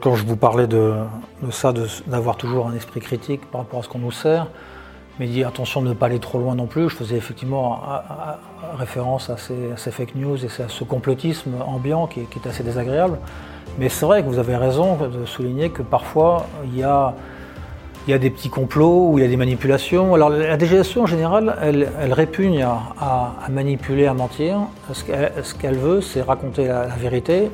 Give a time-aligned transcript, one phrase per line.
[0.00, 0.94] Quand je vous parlais de,
[1.50, 1.74] ça,
[2.06, 4.46] d'avoir toujours un esprit critique par rapport à ce qu'on nous sert,
[5.18, 7.80] mais dit attention de ne pas aller trop loin non plus, je faisais effectivement
[8.78, 13.18] référence à ces, fake news et à ce complotisme ambiant qui, est assez désagréable.
[13.80, 17.16] Mais c'est vrai que vous avez raison de souligner que parfois il y a,
[18.06, 20.14] des petits complots ou il y a des manipulations.
[20.14, 24.60] Alors la DGSE en général, elle, répugne à, manipuler, à mentir.
[24.92, 27.50] Ce qu'elle veut, c'est raconter la vérité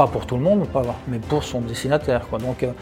[0.00, 2.26] pas pour tout le monde, pas, mais pour son destinataire.
[2.26, 2.38] Quoi.
[2.38, 2.72] Donc, euh,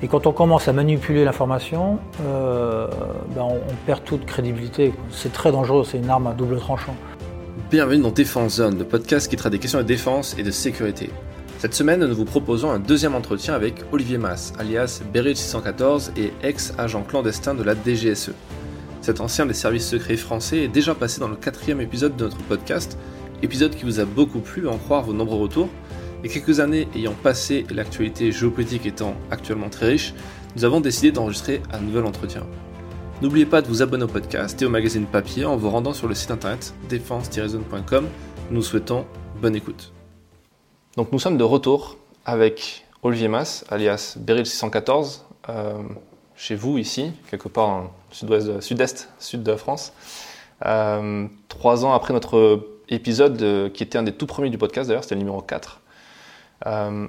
[0.00, 2.86] et quand on commence à manipuler l'information, euh,
[3.34, 4.94] ben on, perd toute crédibilité.
[5.10, 6.94] C'est très dangereux, c'est une arme à double tranchant.
[7.68, 11.10] Bienvenue dans Défense Zone, le podcast qui traite des questions de défense et de sécurité.
[11.58, 16.32] Cette semaine, nous vous proposons un deuxième entretien avec Olivier Mass, alias Beryl 614 et
[16.44, 18.34] ex-agent clandestin de la DGSE.
[19.00, 22.38] Cet ancien des services secrets français est déjà passé dans le quatrième épisode de notre
[22.44, 22.96] podcast,
[23.42, 25.68] épisode qui vous a beaucoup plu à en croire vos nombreux retours,
[26.24, 30.14] et quelques années ayant passé l'actualité géopolitique étant actuellement très riche,
[30.56, 32.46] nous avons décidé d'enregistrer un nouvel entretien.
[33.22, 36.08] N'oubliez pas de vous abonner au podcast et au magazine papier en vous rendant sur
[36.08, 38.08] le site internet défense-zone.com.
[38.50, 39.06] Nous souhaitons
[39.40, 39.92] bonne écoute.
[40.96, 45.74] Donc nous sommes de retour avec Olivier Mass, alias Beryl 614, euh,
[46.36, 49.92] chez vous ici, quelque part le sud-ouest, sud-est, sud de France.
[50.66, 54.88] Euh, trois ans après notre épisode euh, qui était un des tout premiers du podcast
[54.88, 55.81] d'ailleurs, c'était le numéro 4.
[56.66, 57.06] Euh,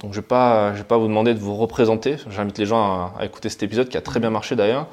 [0.00, 2.16] donc je ne vais, pas, vous demander de vous représenter.
[2.30, 4.86] J'invite les gens à, écouter cet épisode qui a très bien marché d'ailleurs.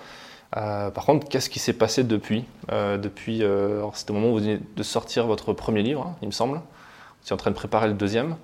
[0.55, 2.45] Euh, par contre, qu'est-ce qui s'est passé depuis?
[2.71, 3.43] Euh, Depuis,
[3.93, 6.55] c'était le moment où vous venez de sortir votre premier livre, hein, il me semble.
[6.55, 8.35] Vous êtes en train de préparer le deuxième.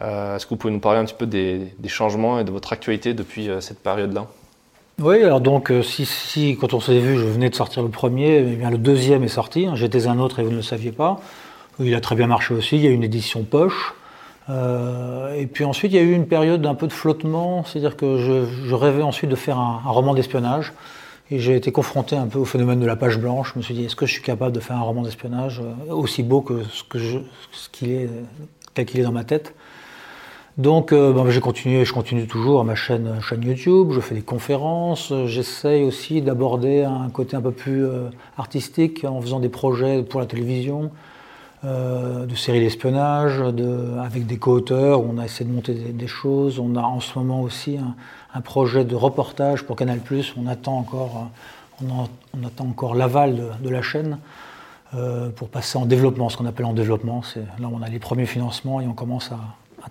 [0.00, 3.14] Est-ce que vous pouvez nous parler un petit peu des, changements et de votre actualité
[3.14, 4.26] depuis cette période-là?
[4.98, 8.70] Oui, alors donc si, quand on s'est vu, je venais de sortir le premier, eh
[8.70, 9.66] le deuxième est sorti.
[9.66, 9.74] Hein.
[9.74, 11.20] J'étais un autre et vous ne le saviez pas.
[11.78, 12.76] Il a très bien marché aussi.
[12.76, 13.94] Il y a une édition poche.
[14.48, 17.96] Euh, et puis ensuite, il y a eu une période d'un peu de flottement, c'est-à-dire
[17.96, 20.72] que je, rêvais ensuite de faire un, roman d'espionnage.
[21.32, 23.52] Et j'ai été confronté un peu au phénomène de la page blanche.
[23.54, 25.92] Je me suis dit, est-ce que je suis capable de faire un roman d'espionnage euh,
[25.92, 28.08] aussi beau que ce qu'il est,
[28.74, 29.54] tel qu'il est dans ma tête?
[30.56, 34.22] Donc euh, ben, j'ai continué, je continue toujours à ma chaîne, YouTube, je fais des
[34.22, 37.84] conférences, j'essaye aussi d'aborder un côté un peu plus
[38.38, 40.92] artistique en faisant des projets pour la télévision,
[41.66, 43.42] de séries d'espionnage,
[44.02, 46.58] avec des co-auteurs, on a essayé de monter des, choses.
[46.58, 47.78] On a en ce moment aussi
[48.34, 50.00] un, projet de reportage pour Canal+.
[50.36, 51.28] On attend encore,
[51.82, 51.86] euh,
[52.34, 54.18] on, attend encore l'aval de, la chaîne
[54.94, 57.22] euh, pour passer en développement, ce qu'on appelle en développement.
[57.58, 59.38] Là, on a les premiers financements et on commence à,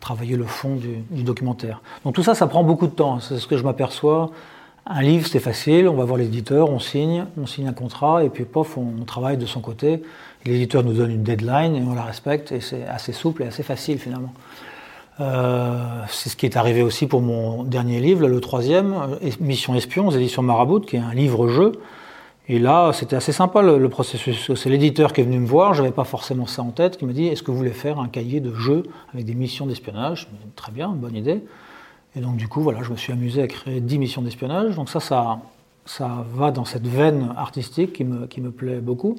[0.01, 1.81] travailler le fond du, du, documentaire.
[2.03, 3.21] Donc tout ça, ça prend beaucoup de temps.
[3.21, 4.31] C'est ce que je m'aperçois.
[4.87, 8.29] Un livre, c'est facile, on va voir l'éditeur, on signe, on signe un contrat, et
[8.29, 10.03] puis pof, on, travaille de son côté.
[10.45, 13.63] L'éditeur nous donne une deadline et on la respecte, et c'est assez souple et assez
[13.63, 14.33] facile finalement.
[15.19, 19.73] Euh, c'est ce qui est arrivé aussi pour mon dernier livre, le troisième, euh, Mission
[19.73, 21.71] Espion, aux éditions Marabout, qui est un livre-jeu.
[22.47, 24.53] Et là, c'était assez sympa le, processus.
[24.53, 27.05] C'est l'éditeur qui est venu me voir, je n'avais pas forcément ça en tête, qui
[27.05, 28.83] m'a dit Est-ce que vous voulez faire un cahier de jeu
[29.13, 30.27] avec des missions d'espionnage?
[30.55, 31.43] Très bien, bonne idée.
[32.15, 34.75] Et donc du coup, voilà, je me suis amusé à créer 10 missions d'espionnage.
[34.75, 35.39] Donc ça, ça,
[35.85, 39.15] ça va dans cette veine artistique qui me, qui me plaît beaucoup.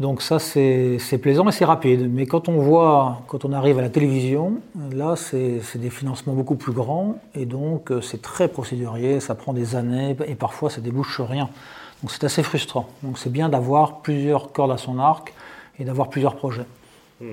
[0.00, 2.10] Donc ça, c'est plaisant et c'est rapide.
[2.10, 4.54] Mais quand on voit, quand on arrive à la télévision,
[4.92, 7.18] là, c'est des financements beaucoup plus grands.
[7.34, 11.50] Et donc, euh, c'est très procédurier, ça prend des années et parfois, ça débouche rien.
[12.02, 12.88] Donc c'est assez frustrant.
[13.02, 15.34] Donc c'est bien d'avoir plusieurs cordes à son arc
[15.78, 16.66] et d'avoir plusieurs projets.
[17.20, 17.32] Hmm.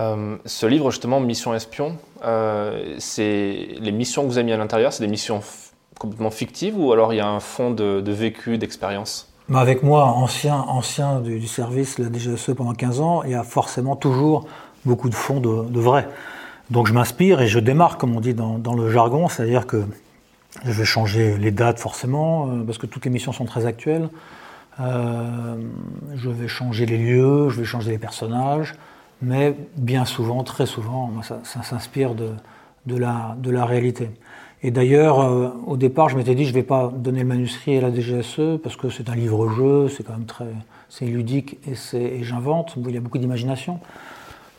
[0.00, 4.92] Euh, ce livre, justement, Mission Espion, euh, les missions que vous avez mis à l'intérieur,
[4.92, 5.40] c'est des missions
[5.98, 9.27] complètement fictives ou alors il y a un fond de, vécu, d'expérience?
[9.48, 13.44] Bah Avec moi, ancien, ancien du, service, la DGSE pendant 15 ans, il y a
[13.44, 14.46] forcément toujours
[14.84, 16.06] beaucoup de fonds de, vrai.
[16.70, 19.84] Donc je m'inspire et je démarre, comme on dit dans, le jargon, c'est-à-dire que
[20.64, 24.08] je vais changer les dates forcément, euh, parce que toutes les missions sont très actuelles.
[24.78, 28.74] je vais changer les lieux, je vais changer les personnages,
[29.22, 32.30] mais bien souvent, très souvent, ça, s'inspire de,
[32.86, 34.10] de, la, de, la, réalité.
[34.62, 37.78] Et d'ailleurs, euh, au départ, je m'étais dit, je ne vais pas donner le manuscrit
[37.78, 40.46] à la DGSE, parce que c'est un livre-jeu, c'est quand même très
[40.88, 43.78] c'est ludique et, j'invente, il y a beaucoup d'imagination.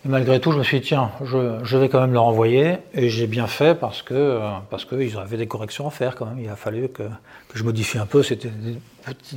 [0.05, 3.09] Et malgré tout, je me suis dit, tiens, je, vais quand même leur envoyer, et
[3.09, 6.39] j'ai bien fait parce que euh, parce qu'ils avaient des corrections à faire quand même.
[6.39, 8.79] Il a fallu que, que je modifie un peu, c'était des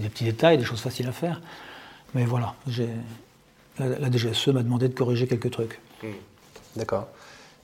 [0.08, 1.40] petits, détails, des choses faciles à faire.
[2.14, 2.54] Mais voilà,
[3.78, 5.80] la, DGSE m'a demandé de corriger quelques trucs.
[6.02, 6.08] Hmm.
[6.76, 7.08] D'accord.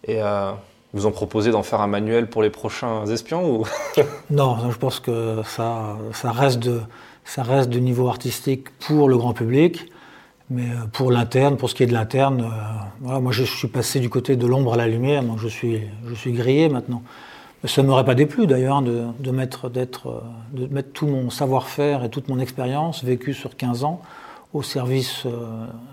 [0.05, 0.53] Et euh,
[0.95, 3.63] vous ont proposé d'en faire un manuel pour les prochains espions
[4.31, 9.91] Non, je pense que ça, reste de, niveau artistique pour le grand public.
[10.51, 10.65] Mais
[10.95, 12.51] pour l'interne, pour ce qui est de l'interne,
[13.03, 15.83] voilà, moi je suis passé du côté de l'ombre à la lumière, donc je suis,
[16.33, 17.03] grillé maintenant.
[17.65, 19.71] Ça ne m'aurait pas déplu d'ailleurs hein, de, mettre,
[20.95, 24.01] tout mon savoir-faire et toute mon expérience vécue sur 15 ans
[24.55, 25.27] au service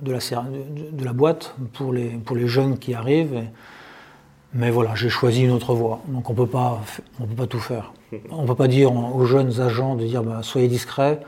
[0.01, 3.43] de la, boîte pour les jeunes qui arrivent.
[4.55, 6.01] Mais voilà, j'ai choisi une autre voie.
[6.07, 6.81] Donc on ne peut pas
[7.47, 7.91] tout faire.
[8.31, 11.19] On ne peut pas dire aux jeunes agents de dire bah, soyez discrets.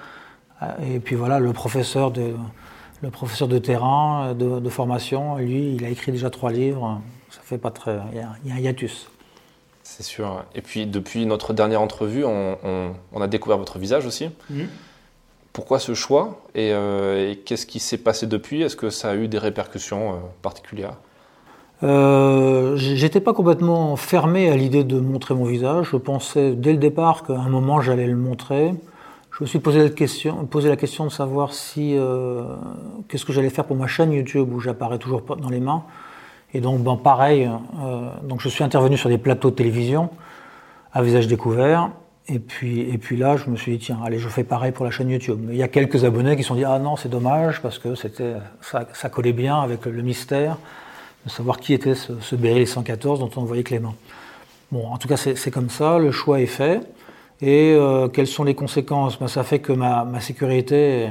[0.90, 2.34] Et puis voilà, le professeur de,
[3.02, 7.02] le professeur de terrain, de, formation, lui, il a écrit déjà trois livres.
[7.30, 8.00] Ça fait pas très.
[8.14, 9.10] Il y a, un hiatus.
[9.84, 10.46] C'est sûr.
[10.56, 14.30] Et puis depuis notre dernière entrevue, on, a découvert votre visage aussi.
[14.50, 14.64] Mmh.
[15.52, 16.42] Pourquoi ce choix?
[16.56, 18.62] Euh, et, qu'est-ce qui s'est passé depuis?
[18.62, 20.94] Est-ce que ça a eu des répercussions euh, particulières?
[21.84, 25.90] Euh, J'étais pas complètement fermé à l'idée de montrer mon visage.
[25.92, 28.74] Je pensais dès le départ qu'à un moment j'allais le montrer.
[29.38, 29.90] Je me suis posé la
[30.76, 32.44] question, de savoir si euh,
[33.08, 35.84] qu'est-ce que j'allais faire pour ma chaîne YouTube où j'apparais toujours dans les mains.
[36.56, 37.46] Et donc, ben, pareil.
[37.46, 40.10] Euh, donc, je suis intervenu sur des plateaux de télévision
[40.92, 41.92] à visage découvert.
[42.28, 44.86] Et puis, et puis là, je me suis dit, tiens, allez, je fais pareil pour
[44.86, 45.40] la chaîne YouTube.
[45.52, 47.94] il y a quelques abonnés qui se sont dit, ah non, c'est dommage, parce que
[47.94, 50.58] c'était, ça, ça collait bien avec le mystère
[51.28, 53.96] de savoir qui était ce, ce Beryl 114 dont on voyait mains.
[54.72, 56.82] Bon, en tout cas, c'est comme ça, le choix est fait.
[57.42, 59.20] Et euh, quelles sont les conséquences?
[59.20, 61.10] Ben, Ça fait que ma, ma sécurité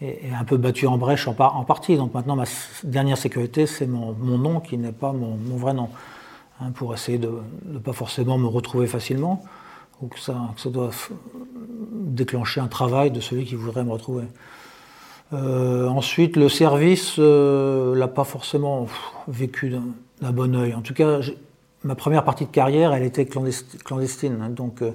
[0.00, 1.96] est, est, un peu battue en brèche en, par, en, partie.
[1.96, 2.44] Donc maintenant, ma
[2.84, 5.90] dernière sécurité, c'est mon, mon, nom qui n'est pas mon, mon, vrai nom.
[6.60, 7.30] Hein, pour essayer de
[7.66, 9.42] ne pas forcément me retrouver facilement,
[10.00, 10.90] ou que ça, que ça doit
[11.92, 14.24] déclencher un travail de celui qui voudrait me retrouver.
[15.32, 18.86] Euh, ensuite, le service euh, l'a pas forcément
[19.26, 19.70] vécu
[20.20, 20.74] d'un bon oeil.
[20.74, 21.20] En tout cas,
[21.82, 24.38] ma première partie de carrière, elle était clandestine.
[24.40, 24.50] Hein.
[24.50, 24.92] donc, euh,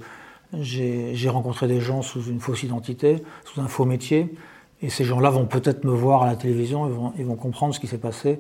[0.54, 4.34] j'ai rencontré des gens sous une fausse identité, sous un faux métier.
[4.82, 7.88] Et ces gens-là vont peut-être me voir à la télévision, ils vont, comprendre ce qui
[7.88, 8.40] s'est passé.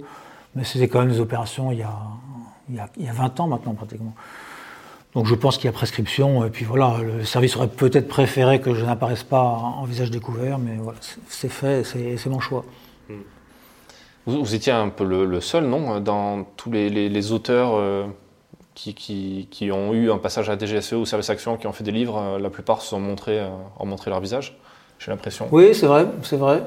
[0.55, 1.93] Mais c'était quand même des opérations il y, a,
[2.69, 4.13] il, y a, il y a 20 ans maintenant, pratiquement.
[5.13, 6.45] Donc je pense qu'il y a prescription.
[6.45, 10.57] Et puis voilà, le service aurait peut-être préféré que je n'apparaisse pas en visage découvert,
[10.57, 12.63] mais voilà, c'est fait, c'est mon choix.
[13.09, 13.21] Hmm.
[14.27, 18.05] Vous, étiez un peu le, seul, non Dans tous les, les, auteurs euh,
[18.75, 21.83] qui, qui, qui, ont eu un passage à DGSE ou Service Action, qui ont fait
[21.83, 23.49] des livres, euh, la plupart se sont montrés, euh,
[23.79, 24.59] ont montré leur visage,
[24.99, 25.47] j'ai l'impression.
[25.51, 26.61] Oui, c'est vrai, c'est vrai.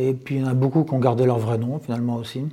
[0.00, 2.44] et puis il y en a beaucoup qui ont gardé leur vrai nom, finalement aussi.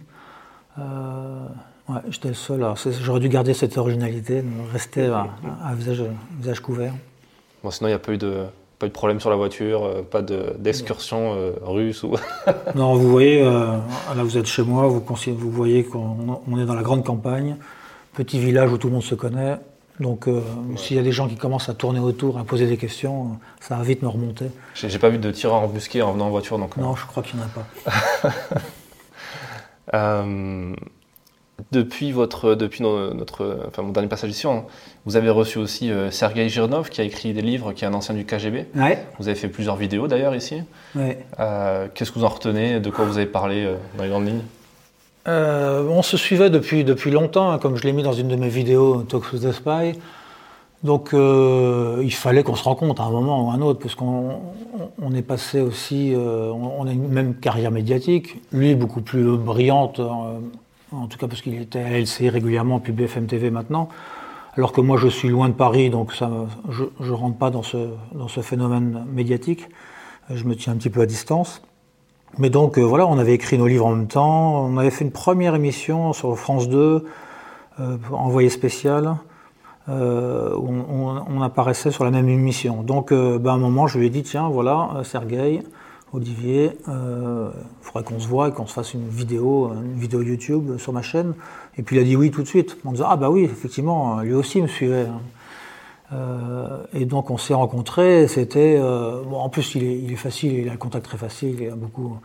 [1.90, 2.66] Ouais, j'étais le seul.
[3.02, 5.28] J'aurais dû garder cette originalité, rester à,
[5.66, 6.04] à visage,
[6.40, 6.94] visage, couvert.
[7.64, 8.46] Bon, sinon, il n'y a pas eu de,
[8.84, 12.16] pas eu de problème sur la voiture, euh, pas d'excursion euh, russe ou...
[12.76, 13.78] Non, vous voyez, euh,
[14.16, 17.56] là vous êtes chez moi, vous, vous voyez qu'on est dans la grande campagne,
[18.14, 19.58] petit village où tout le monde se connaît.
[20.00, 20.28] Donc
[20.76, 23.78] s'il y a des gens qui commencent à tourner autour, à poser des questions, ça
[23.78, 24.48] va vite me remonter.
[24.74, 26.58] J'ai pas vu de tireur embusqué en venant en voiture.
[26.58, 28.32] Donc, non, je crois qu'il n'y en a
[29.92, 29.94] pas.
[31.72, 34.46] Depuis, votre, depuis notre, enfin, mon dernier passage ici,
[35.06, 37.94] vous avez reçu aussi euh, Sergei Girnov qui a écrit des livres, qui est un
[37.94, 38.66] ancien du KGB.
[38.76, 39.06] Ouais.
[39.20, 40.62] Vous avez fait plusieurs vidéos d'ailleurs ici.
[40.96, 41.20] Ouais.
[41.40, 44.28] Euh, Qu'est-ce que vous en retenez De quoi vous avez parlé euh, dans les grandes
[44.28, 44.44] lignes?
[45.28, 48.36] Euh, On se suivait depuis, depuis longtemps, hein, comme je l'ai mis dans une de
[48.36, 50.00] mes vidéos, Talk with the Spy.
[50.84, 54.42] Donc il fallait qu'on se rencontre à un moment ou à un autre, parce qu'on
[55.02, 60.02] on est passé aussi, on a une même carrière médiatique, lui beaucoup plus brillante
[60.94, 63.90] en tout cas parce qu'il était à LCI régulièrement, puis BFM TV maintenant,
[64.56, 67.90] alors que moi je suis loin de Paris, donc je ne rentre pas dans ce,
[68.14, 69.68] dans ce phénomène médiatique,
[70.30, 71.62] je me tiens un petit peu à distance.
[72.40, 75.06] Mais donc euh, voilà, on avait écrit nos livres en même temps, on avait fait
[75.06, 77.06] une première émission sur France 2,
[77.80, 79.18] euh, envoyé spécial,
[79.90, 82.82] euh, où on, apparaissait sur la même émission.
[82.82, 85.62] Donc ben, à un moment, je lui ai dit, tiens, voilà, Sergueï,
[86.14, 87.50] Olivier, il euh,
[87.82, 91.02] faudrait qu'on se voit et qu'on se fasse une vidéo, une vidéo YouTube sur ma
[91.02, 91.34] chaîne.
[91.78, 94.20] Et puis il a dit oui tout de suite, en disant ah bah oui, effectivement,
[94.22, 95.08] lui aussi me suivait.
[95.08, 95.22] Hein.
[96.14, 98.28] Euh, et donc on s'est rencontrés.
[98.28, 101.18] C'était euh, bon, en plus il est, il est, facile, il a un contact très
[101.18, 102.18] facile, il a beaucoup,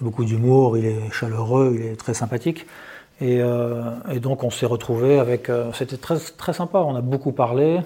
[0.00, 2.66] beaucoup d'humour, il est chaleureux, il est très sympathique.
[3.20, 3.38] Et,
[4.12, 6.80] et donc on s'est retrouvés avec, c'était très très sympa.
[6.80, 7.80] On a beaucoup parlé.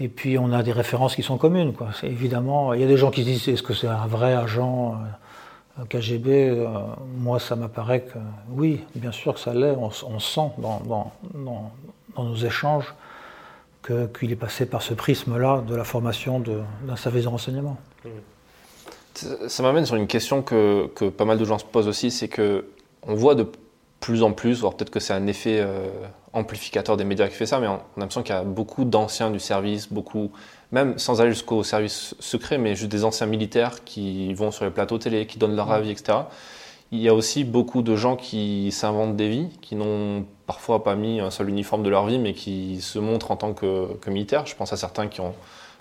[0.00, 1.72] Et puis on a des références qui sont communes.
[1.72, 1.88] Quoi.
[2.02, 4.96] Évidemment, il y a des gens qui se disent est-ce que c'est un vrai agent
[5.78, 6.66] euh, KGB euh,
[7.16, 8.18] Moi, ça m'apparaît que
[8.50, 9.76] oui, bien sûr que ça l'est.
[9.76, 11.12] On, sent dans,
[12.16, 12.94] nos échanges
[13.84, 17.76] qu'il est passé par ce prisme-là de la formation d'un service de renseignement.
[19.14, 22.28] Ça m'amène sur une question que, que, pas mal de gens se posent aussi, c'est
[22.28, 22.66] que
[23.02, 23.46] on voit de
[24.00, 25.88] plus en plus, voire peut-être que c'est un effet euh,
[26.32, 29.30] amplificateur des médias qui fait ça, mais on, a l'impression qu'il y a beaucoup d'anciens
[29.30, 30.30] du service, beaucoup
[30.70, 34.70] même sans aller jusqu'au service secret, mais juste des anciens militaires qui vont sur les
[34.70, 36.18] plateaux télé, qui donnent leur avis, etc.
[36.90, 40.94] Il y a aussi beaucoup de gens qui s'inventent des vies, qui n'ont parfois pas
[40.94, 44.10] mis un seul uniforme de leur vie, mais qui se montrent en tant que, que
[44.10, 44.46] militaires.
[44.46, 45.34] Je pense à certains qui ont,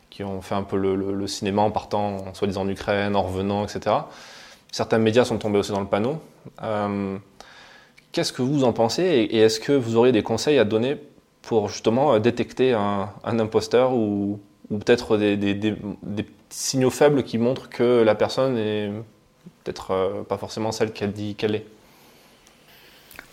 [0.09, 3.95] qui ont fait un peu le, cinéma en partant, soi-disant en Ukraine, en revenant, etc.
[4.71, 6.17] Certains médias sont tombés aussi dans le panneau.
[6.63, 7.17] Euh,
[8.17, 10.97] qu'est-ce que vous en pensez et, est-ce que vous auriez des conseils à donner
[11.43, 14.39] pour justement détecter un, imposteur ou,
[14.71, 15.75] peut-être des,
[16.49, 18.89] signaux faibles qui montrent que la personne est
[19.63, 21.65] peut-être euh, pas forcément celle qu'elle dit qu'elle est?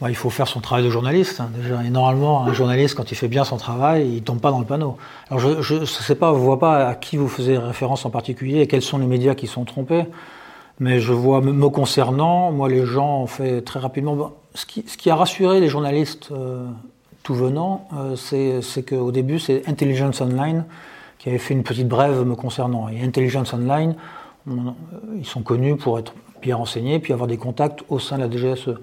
[0.07, 1.41] Il faut faire son travail de journaliste.
[1.41, 1.83] Hein, déjà.
[1.83, 4.67] Et normalement, un journaliste, quand il fait bien son travail, il tombe pas dans le
[4.67, 4.99] panneau.
[5.31, 8.61] Alors, je ne sais pas, je vois pas à qui vous faisiez référence en particulier
[8.61, 10.05] et quels sont les médias qui sont trompés.
[10.81, 14.33] Mais je vois, me concernant, moi, les gens ont fait très rapidement.
[14.55, 16.67] Ce qui, a rassuré les journalistes euh,
[17.23, 20.65] tout venant, euh, c'est qu'au début, c'est Intelligence Online
[21.19, 22.89] qui avait fait une petite brève me concernant.
[22.89, 23.95] Et Intelligence Online,
[25.17, 26.13] ils sont connus pour être
[26.43, 28.75] bien renseignés, puis avoir des contacts au sein de la DGSE.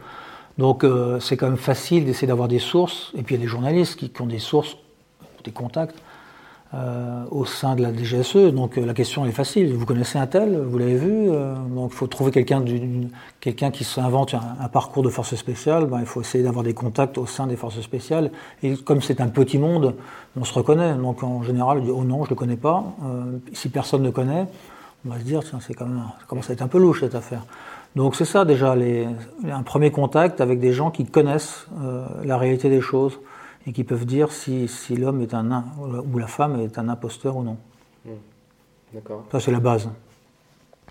[0.58, 3.44] Donc euh, c'est quand même facile d'essayer d'avoir des sources, et puis il y a
[3.46, 4.78] des journalistes qui, ont des sources,
[5.44, 5.96] des contacts
[6.74, 9.74] euh, au sein de la DGSE, donc euh, la question est facile.
[9.74, 11.28] Vous connaissez un tel, vous l'avez vu,
[11.76, 12.64] donc il faut trouver quelqu'un
[13.40, 17.18] quelqu'un qui s'invente un, parcours de force spéciale, ben, il faut essayer d'avoir des contacts
[17.18, 18.32] au sein des forces spéciales,
[18.64, 19.96] et comme c'est un petit monde,
[20.40, 22.84] on se reconnaît, donc en général on dit oh non je ne le connais pas,
[23.54, 24.46] si personne ne connaît,
[25.06, 27.02] on va se dire tiens c'est quand même, ça commence à être un peu louche
[27.02, 27.44] cette affaire.
[27.96, 29.08] Donc c'est ça déjà, les,
[29.50, 33.20] un premier contact avec des gens qui connaissent euh, la réalité des choses
[33.68, 37.38] et qui peuvent dire si, si l'homme est un ou la femme est un imposteur
[37.38, 37.58] ou non.
[38.06, 38.12] Hmm.
[38.94, 39.24] D'accord.
[39.32, 39.90] Ça c'est la base.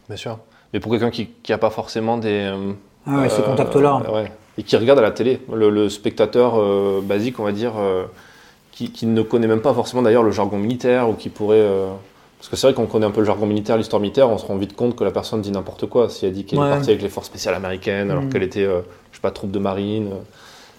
[0.08, 0.38] Bien sûr.
[0.72, 2.48] Mais pour quelqu'un qui n'a pas forcément des...
[2.52, 2.72] Euh,
[3.06, 4.02] ah ouais, ces contacts-là.
[4.08, 4.26] Euh,
[4.58, 6.60] et qui regarde à la télé, le, spectateur
[7.02, 7.72] basique, on va dire,
[8.72, 11.66] qui, qui, ne connaît même pas forcément d'ailleurs le jargon militaire ou qui pourrait
[12.40, 14.46] parce que c'est vrai qu'on connaît un peu le jargon militaire, l'histoire militaire, on se
[14.46, 16.08] rend vite compte que la personne dit n'importe quoi.
[16.08, 18.30] Si elle dit qu'elle est partie avec les forces spéciales américaines alors mm.
[18.30, 18.80] qu'elle était, euh,
[19.12, 20.20] je sais pas, troupe de marine, euh,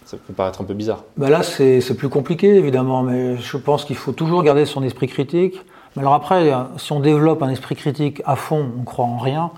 [0.06, 1.04] ça peut paraître un peu bizarre.
[1.18, 5.08] Bah là, c'est plus compliqué évidemment, mais je pense qu'il faut toujours garder son esprit
[5.08, 5.62] critique.
[5.96, 9.52] Mais alors après, si on développe un esprit critique à fond, on croit en rien.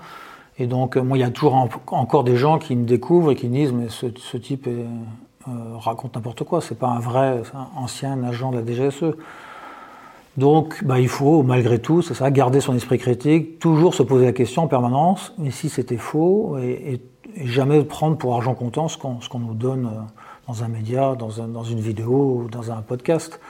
[0.58, 3.48] Et donc, moi, il y a toujours encore des gens qui me découvrent et qui
[3.48, 7.42] me disent Mais ce, type euh, raconte n'importe quoi, c'est pas un vrai
[7.76, 9.16] ancien agent de la DGSE.
[10.36, 14.26] Donc, bah, il faut, malgré tout, c'est ça, garder son esprit critique, toujours se poser
[14.26, 17.00] la question en permanence, mais si c'était faux, et,
[17.42, 20.00] jamais prendre pour argent comptant ce qu'on nous donne euh,
[20.46, 23.40] dans un média, dans, une vidéo ou dans un podcast.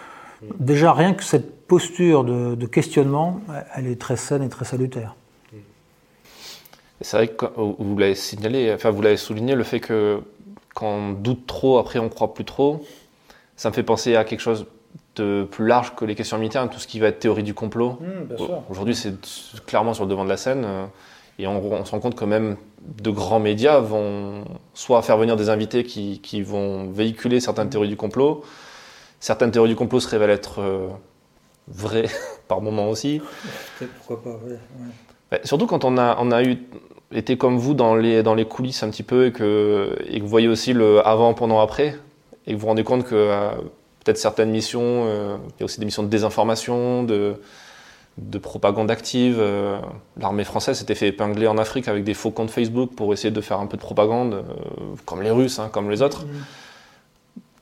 [0.58, 3.40] Déjà, rien que cette posture de, questionnement,
[3.74, 5.14] elle est très saine et très salutaire.
[7.00, 10.22] C'est vrai que vous l'avez signalé, enfin vous l'avez souligné, le fait que
[10.74, 12.82] quand on doute trop, après on croit plus trop,
[13.56, 14.66] ça me fait penser à quelque chose
[15.16, 17.98] de plus large que les questions militaires, tout ce qui va être théorie du complot.
[18.00, 18.34] Mmh,
[18.70, 19.14] aujourd'hui, c'est
[19.66, 20.64] clairement sur le devant de la scène.
[20.64, 20.86] Euh,
[21.38, 25.48] et on, se rend compte que même de grands médias vont soit faire venir des
[25.48, 28.44] invités qui, vont véhiculer certaines théories du complot.
[29.20, 30.88] Certaines théories du complot se révèlent être euh,
[31.68, 32.08] vraies
[32.48, 33.20] par moments aussi.
[34.06, 34.38] Pourquoi pas,
[35.44, 36.58] surtout quand on a, on a eu,
[37.12, 40.22] été comme vous dans les, dans les coulisses un petit peu et que, et que
[40.22, 41.96] vous voyez aussi le avant, pendant, après.
[42.46, 43.50] Et que vous vous rendez compte que euh,
[44.04, 47.36] peut-être certaines missions, euh, il y a aussi des missions de désinformation, de,
[48.18, 49.36] de propagande active.
[49.38, 49.78] Euh,
[50.16, 53.40] l'armée française s'était fait épingler en Afrique avec des faux comptes Facebook pour essayer de
[53.40, 54.42] faire un peu de propagande, euh,
[55.04, 56.26] comme les Russes, hein, comme les autres.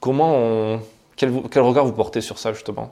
[0.01, 0.81] Comment on...
[1.17, 2.91] quel, quel, regard vous portez sur ça justement?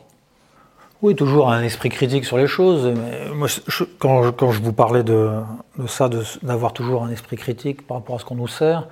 [1.02, 2.86] Oui, toujours un esprit critique sur les choses.
[2.86, 3.48] Mais moi,
[3.98, 5.30] quand, je, quand, je, vous parlais de,
[5.78, 6.10] de ça,
[6.42, 8.86] d'avoir toujours un esprit critique par rapport à ce qu'on nous sert,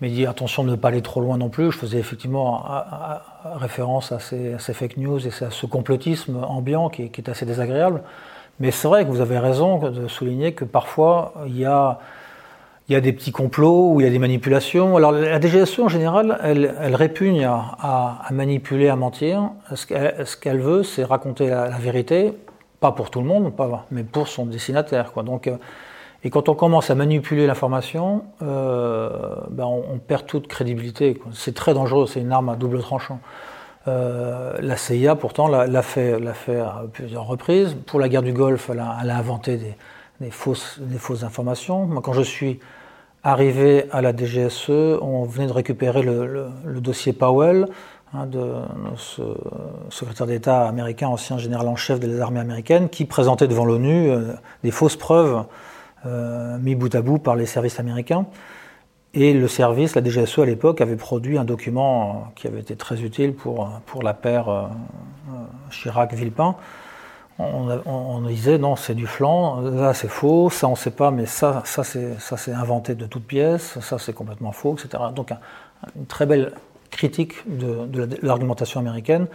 [0.00, 1.72] mais dit attention de ne pas aller trop loin non plus.
[1.72, 2.64] Je faisais effectivement
[3.44, 8.02] référence à ces, fake news et à ce complotisme ambiant qui, est assez désagréable.
[8.60, 11.98] Mais c'est vrai que vous avez raison de souligner que parfois il y a,
[12.88, 14.96] des petits complots ou il y a des manipulations.
[14.96, 19.50] Alors la DGSE en général, elle, répugne à, manipuler, à mentir.
[19.74, 22.34] Ce qu'elle veut, c'est raconter la, vérité,
[22.80, 23.52] pas pour tout le monde,
[23.90, 25.12] mais pour son destinataire.
[25.24, 25.56] Donc euh,
[26.26, 29.10] et quand on commence à manipuler l'information, euh,
[29.48, 31.20] ben on, perd toute crédibilité.
[31.32, 33.20] C'est très dangereux, c'est une arme à double tranchant.
[33.86, 36.14] Euh, la CIA, pourtant, l'a fait,
[36.58, 37.76] à plusieurs reprises.
[37.86, 39.56] Pour la guerre du Golfe, elle a, inventé
[40.20, 40.80] des, fausses,
[41.22, 41.86] informations.
[41.86, 42.58] Moi, quand je suis
[43.22, 47.68] arrivé à la DGSE, on venait de récupérer le, dossier Powell,
[48.12, 48.50] hein, de
[48.96, 49.22] ce
[49.90, 54.32] secrétaire d'État américain, ancien général en chef des armées américaines, qui présentait devant l'ONU euh,
[54.64, 55.44] des fausses preuves
[56.04, 58.26] mis bout à bout par les services américains.
[59.18, 63.02] Et le service, la DGSE à l'époque, avait produit un document qui avait été très
[63.02, 64.66] utile pour, pour la paire euh,
[65.70, 66.54] Chirac-Villepin.
[67.38, 71.24] on, disait non, c'est du flan, là c'est faux, ça on ne sait pas, mais
[71.24, 75.04] ça, ça c'est inventé de toutes pièces, ça c'est complètement faux, etc.
[75.14, 75.32] Donc
[75.96, 76.52] une très belle
[76.90, 79.28] critique de, l'argumentation américaine.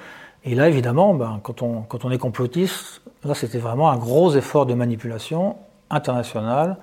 [0.43, 4.35] Et là, évidemment, ben, quand, on, quand on est complotiste, là c'était vraiment un gros
[4.35, 5.55] effort de manipulation
[5.91, 6.77] internationale,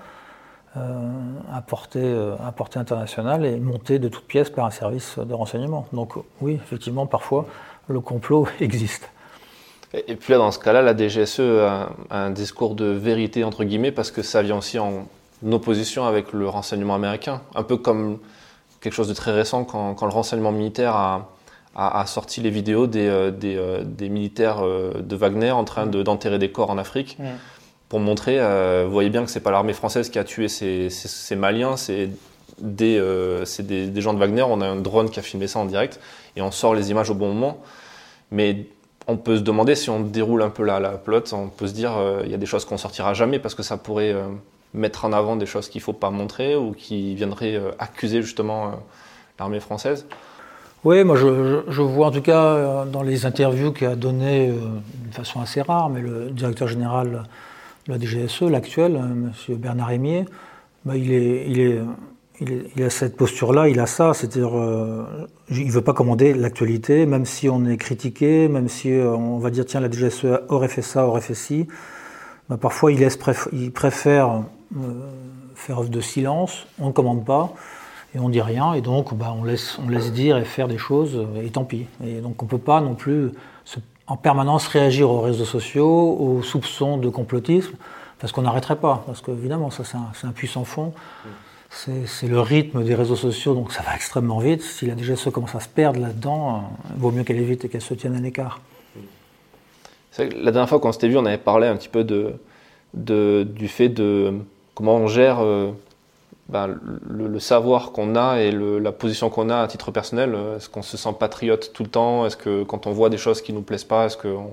[0.76, 1.10] euh,
[1.52, 5.32] à, portée, euh, à portée internationale et monté de toutes pièces par un service de
[5.32, 5.86] renseignement.
[5.94, 6.12] Donc
[6.42, 7.46] oui, effectivement, parfois,
[7.88, 9.08] le complot existe.
[9.94, 13.92] Et puis là, dans ce cas-là, la DGSE a un discours de vérité, entre guillemets,
[13.92, 15.06] parce que ça vient aussi en
[15.50, 17.40] opposition avec le renseignement américain.
[17.54, 18.18] Un peu comme
[18.82, 21.30] quelque chose de très récent, quand, le renseignement militaire a,
[21.74, 26.52] a, sorti les vidéos des, euh, des, des, militaires de Wagner en train d'enterrer des
[26.52, 27.16] corps en Afrique.
[27.88, 28.38] Pour montrer,
[28.84, 32.10] vous voyez bien que c'est pas l'armée française qui a tué ces, Maliens, c'est
[32.60, 33.00] des,
[33.60, 34.42] des, des gens de Wagner.
[34.42, 35.98] On a un drone qui a filmé ça en direct
[36.36, 37.62] et on sort les images au bon moment.
[38.30, 38.66] Mais
[39.08, 41.00] on peut se demander si on déroule un peu la, la
[41.32, 43.62] on peut se dire euh, il y a des choses qu'on sortira jamais parce que
[43.62, 44.26] ça pourrait euh,
[44.74, 48.20] mettre en avant des choses qu'il ne faut pas montrer ou qui viendraient euh, accuser
[48.20, 48.72] justement
[49.38, 50.06] l'armée française.
[50.84, 54.52] Oui, moi je, vois en tout cas dans les interviews qu'il a données
[54.94, 57.18] d'une façon assez rare, mais le directeur général de
[57.88, 59.32] la DGSE, l'actuel, M.
[59.56, 60.26] Bernard Rémier,
[60.84, 61.80] bah, il, est, il, est,
[62.40, 67.24] il, a cette posture-là, il a ça, c'est-à-dire euh, il veut pas commander l'actualité, même
[67.24, 70.82] si on est critiqué, même si euh, on va dire tiens la DGSE aurait fait
[70.82, 71.66] ça, aurait fait ci.
[72.48, 73.18] Bah, parfois il, laisse
[73.52, 74.44] il préfère
[74.76, 75.10] euh,
[75.54, 77.52] faire œuvre de silence, on ne commande pas
[78.14, 80.78] et on dit rien et donc bah, on, laisse, on laisse dire et faire des
[80.78, 81.86] choses et tant pis.
[82.04, 83.30] Et donc on peut pas non plus
[84.08, 87.76] en permanence réagir aux réseaux sociaux, aux soupçons de complotisme
[88.18, 90.92] parce qu'on n'arrêterait pas, parce qu'évidemment ça c'est un, puissant fond
[91.70, 94.62] c'est le rythme des réseaux sociaux, donc ça va extrêmement vite.
[94.62, 97.68] Si la DGSE commence à se perdre là-dedans, il euh, vaut mieux qu'elle évite et
[97.68, 98.60] qu'elle se tienne à l'écart.
[100.18, 103.88] La dernière fois qu'on s'était vu, on avait parlé un petit peu de, du fait
[103.88, 104.34] de
[104.74, 105.70] comment on gère euh,
[106.48, 106.78] ben,
[107.08, 110.36] le, savoir qu'on a et la position qu'on a à titre personnel.
[110.56, 112.24] Est-ce qu'on se sent patriote tout le temps?
[112.26, 114.50] Est-ce que quand on voit des choses qui ne nous plaisent pas, est-ce qu'on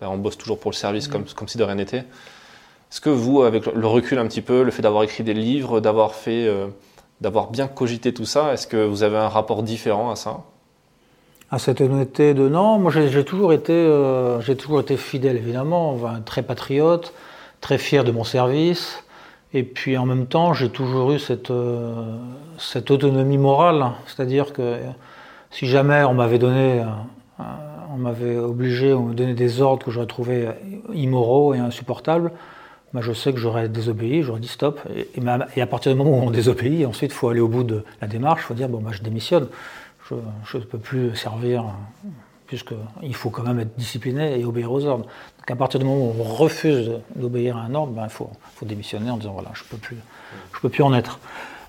[0.00, 2.04] ben, on bosse toujours pour le service comme, comme si de rien n'était?
[2.90, 5.80] Est-ce que vous, avec le recul un petit peu, le fait d'avoir écrit des livres,
[5.80, 6.66] d'avoir fait, euh,
[7.20, 10.44] d'avoir bien cogité tout ça, est-ce que vous avez un rapport différent à ça?
[11.50, 15.96] À cette honnêteté de non, moi j'ai toujours été, euh, j'ai toujours été fidèle évidemment,
[16.24, 17.12] très patriote,
[17.60, 19.04] très fier de mon service,
[19.52, 22.16] et puis en même temps j'ai toujours eu cette, euh,
[22.58, 24.78] cette autonomie morale, c'est-à-dire que
[25.50, 26.84] si jamais on m'avait donné
[27.38, 30.48] on m'avait obligé, on me donnait des ordres que j'aurais trouvé
[30.92, 32.30] immoraux et insupportables,
[33.00, 34.80] je sais que j'aurais désobéi, j'aurais dit stop.
[35.14, 37.84] Et, à partir du moment où on désobéit, ensuite, il faut aller au bout de
[38.00, 39.48] la démarche, il faut dire, bon, bah, je démissionne,
[40.10, 41.64] je ne peux plus servir,
[42.46, 45.04] puisqu'il faut quand même être discipliné et obéir aux ordres.
[45.04, 48.30] Donc à partir du moment où on refuse d'obéir à un ordre, ben, il faut,
[48.62, 49.96] démissionner en disant, voilà, je ne peux, plus,
[50.60, 51.18] peux plus en être.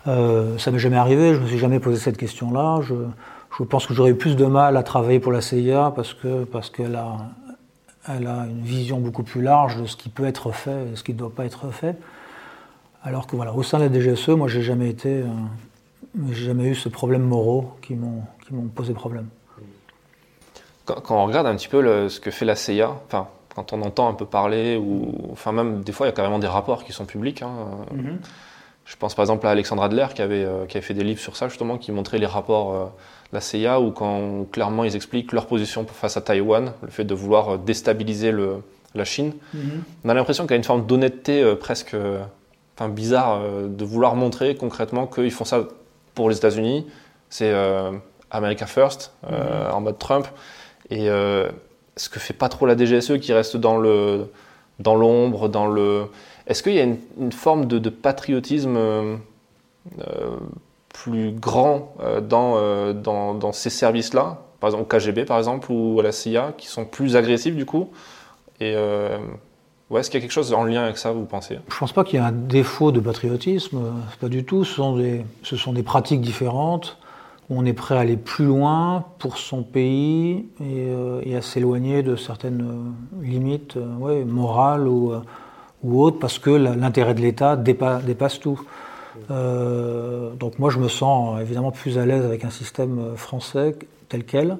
[0.08, 2.82] Euh, ça m'est jamais arrivé, je ne me suis jamais posé cette question-là.
[2.82, 2.96] Je,
[3.64, 6.70] pense que j'aurais eu plus de mal à travailler pour la CIA parce que parce
[6.70, 7.18] qu'elle a
[8.08, 11.18] une vision beaucoup plus large de ce qui peut être fait et ce qui ne
[11.18, 11.98] doit pas être fait.
[13.04, 16.76] Alors que voilà, au sein de la DGSE, moi, j'ai jamais été, euh, jamais eu
[16.76, 19.28] ce problème moraux qui m'ont posé problème.
[20.88, 24.08] Quand, on regarde un petit peu ce que fait la CIA, enfin, quand on entend
[24.08, 26.94] un peu parler, ou enfin même des fois, il y a carrément des rapports qui
[26.94, 27.42] sont publics.
[27.42, 27.52] Hein.
[27.94, 28.18] Mm-hmm.
[28.88, 31.20] Je pense par exemple à Alexandre Adler qui avait, euh, qui avait fait des livres
[31.20, 32.86] sur ça justement, qui montraient les rapports euh,
[33.34, 37.14] la CIA, où quand clairement ils expliquent leur position face à Taïwan, le fait de
[37.14, 38.64] vouloir euh, déstabiliser le,
[38.96, 39.84] la Chine, mhm.
[40.06, 41.98] on a l'impression qu'il y a une forme d'honnêteté euh, presque
[42.78, 45.64] enfin, bizarre de vouloir montrer concrètement qu'ils font ça
[46.16, 46.88] pour les États-Unis.
[47.30, 47.54] C'est
[48.32, 49.74] America First, mhm.
[49.74, 50.28] en mode Trump.
[50.90, 54.28] Et ce que fait pas trop la DGSE qui reste dans le
[54.80, 56.06] dans l'ombre, dans le.
[56.46, 59.20] Est-ce qu'il y a une, forme de, patriotisme
[60.94, 66.00] plus grand euh, euh, dans, dans, ces services-là, par exemple au KGB par exemple ou
[66.00, 67.90] à la CIA, qui sont plus agressifs du coup?
[68.60, 69.18] Et euh,
[69.96, 71.60] est-ce qu'il y a quelque chose en lien avec ça, vous pensez?
[71.70, 73.80] Je pense pas qu'il y ait un défaut de patriotisme,
[74.20, 74.66] pas du tout.
[74.66, 74.76] Ce
[75.56, 76.98] sont des, pratiques différentes
[77.50, 82.94] on est prêt à aller plus loin pour son pays et, à s'éloigner de certaines
[83.22, 85.14] limites ouais, morales ou,
[85.84, 88.62] autres parce que l'intérêt de l'État dépasse tout.
[89.32, 93.76] Euh, donc moi je me sens évidemment plus à l'aise avec un système français
[94.10, 94.58] tel quel.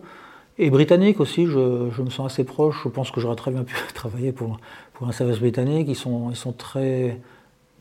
[0.60, 2.82] Et britannique aussi, je, me sens assez proche.
[2.84, 4.60] Je pense que j'aurais très bien pu travailler pour,
[4.94, 5.88] pour un service britannique.
[5.90, 7.20] Ils sont, ils sont très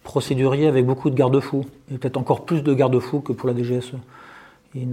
[0.02, 1.64] procéduriers avec beaucoup de garde-fous.
[1.90, 3.94] Et peut-être encore plus de garde-fous que pour la DGSE.
[4.74, 4.88] Il,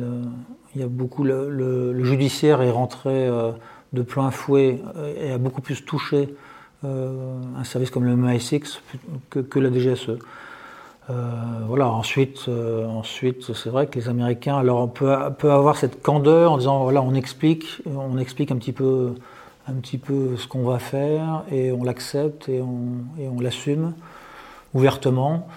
[0.75, 3.51] y a beaucoup, le, judiciaire est rentré euh,
[3.91, 6.33] de plein fouet euh, et a beaucoup plus touché
[6.86, 8.79] un service comme le MI6
[9.29, 10.17] que, la DGSE.
[11.07, 16.51] voilà, ensuite, ensuite c'est vrai que les Américains, alors on peut, peut, avoir cette candeur
[16.51, 19.13] en disant voilà, on explique, on explique un petit peu,
[19.65, 23.93] un petit peu ce qu'on va faire et on l'accepte et on l'assume
[24.73, 25.47] ouvertement.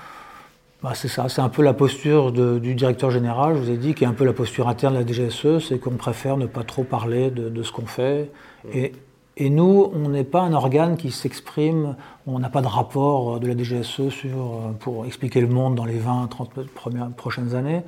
[0.82, 3.94] Bah, c'est ça, c'est un peu la posture du directeur général, je vous ai dit,
[3.94, 6.64] qui est un peu la posture interne de la DGSE, c'est qu'on préfère ne pas
[6.64, 8.30] trop parler de, ce qu'on fait.
[8.74, 8.92] Et,
[9.38, 13.46] et, nous, on n'est pas un organe qui s'exprime, on n'a pas de rapport de
[13.46, 17.82] la DGSE sur, pour expliquer le monde dans les 20, 30 premières, prochaines années.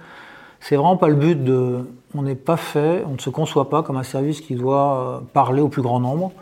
[0.61, 1.87] C'est vraiment pas le but de.
[2.14, 5.61] On n'est pas fait, on ne se conçoit pas comme un service qui doit parler
[5.61, 6.33] au plus grand nombre,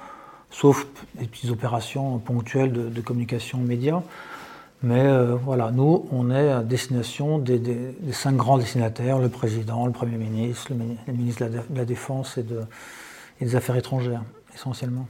[0.51, 4.01] sauf des petites opérations ponctuelles de, de communication média.
[4.87, 7.61] Mais euh, voilà, nous, on est à destination des,
[8.13, 12.45] cinq grands destinataires, le président, le Premier ministre, le, ministre de la, Défense et,
[13.41, 14.23] des Affaires étrangères,
[14.55, 15.09] essentiellement.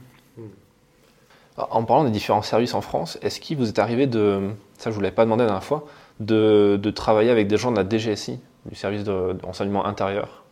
[1.57, 4.89] En parlant des différents services en France, est-ce qu'il vous est arrivé de, ça je
[4.89, 5.85] ne vous l'avais pas demandé la dernière fois,
[6.19, 10.43] de, travailler avec des gens de la DGSI, du service de, renseignement intérieur?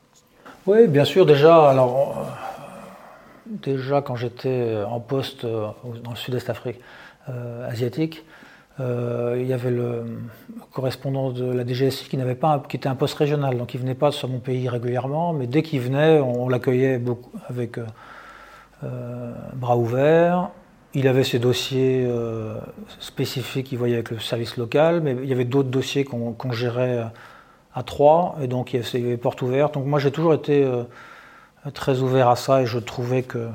[0.67, 5.69] Oui, bien sûr, déjà, alors, euh, déjà quand j'étais en poste euh,
[6.03, 6.79] dans le sud-est Afrique
[7.67, 8.23] asiatique,
[8.81, 10.03] euh, il y avait le
[10.73, 13.95] correspondant de la DGSI qui, n'avait pas, qui était un poste régional, donc il venait
[13.95, 17.01] pas sur mon pays régulièrement, mais dès qu'il venait, on, l'accueillait
[17.47, 17.85] avec euh,
[18.83, 20.49] euh, bras ouverts.
[20.93, 22.09] Il avait ses dossiers
[22.99, 27.03] spécifiques qu'il voyait avec le service local, mais il y avait d'autres dossiers qu'on gérait
[27.73, 29.73] à trois, et donc il y avait portes ouvertes.
[29.73, 30.65] Donc moi j'ai toujours été
[31.73, 33.49] très ouvert à ça, et je trouvais que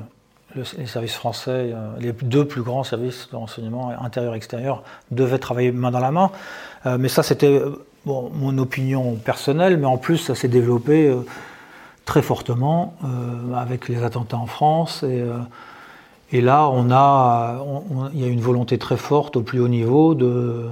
[0.55, 5.91] les services français, euh, les deux plus grands services de renseignement intérieur-extérieur, devaient travailler main
[5.91, 6.31] dans la main.
[6.85, 11.15] Euh, mais ça, c'était euh, mon opinion personnelle, mais en plus, ça s'est développé
[12.05, 12.95] très fortement
[13.55, 15.05] avec les attentats en France.
[16.31, 17.63] Et, là, on a,
[18.11, 20.65] il y a une volonté très forte au plus haut niveau de,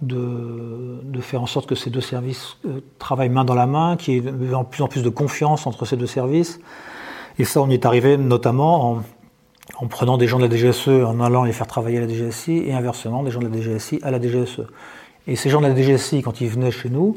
[0.00, 2.56] de, faire en sorte que ces deux services
[2.98, 5.84] travaillent main dans la main, qu'il y ait de plus en plus de confiance entre
[5.84, 6.58] ces deux services.
[7.38, 9.02] Et ça, on y est arrivé notamment en,
[9.82, 12.52] en prenant des gens de la DGSE, en allant les faire travailler à la DGSI,
[12.66, 14.60] et inversement, des gens de la DGSI à la DGSE.
[15.26, 17.16] Et ces gens de la DGSI, quand ils venaient chez nous,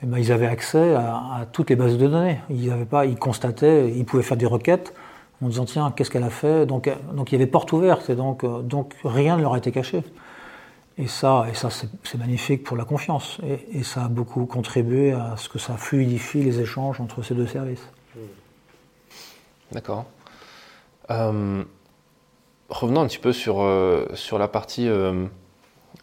[0.00, 2.38] eh ben, ils avaient accès à, toutes les bases de données.
[2.50, 4.94] Ils, avaient pas, ils constataient, ils pouvaient faire des requêtes
[5.42, 6.66] en disant tiens, qu'est-ce qu'elle a fait?
[6.66, 10.04] Donc, il y avait porte ouverte, et donc, donc rien ne leur a été caché.
[10.96, 13.38] Et ça, et ça c'est magnifique pour la confiance.
[13.72, 17.48] Et, ça a beaucoup contribué à ce que ça fluidifie les échanges entre ces deux
[17.48, 17.88] services.
[19.72, 20.04] D'accord.
[21.10, 21.64] Euh,
[22.74, 25.26] revenons un petit peu sur, euh, sur la partie euh,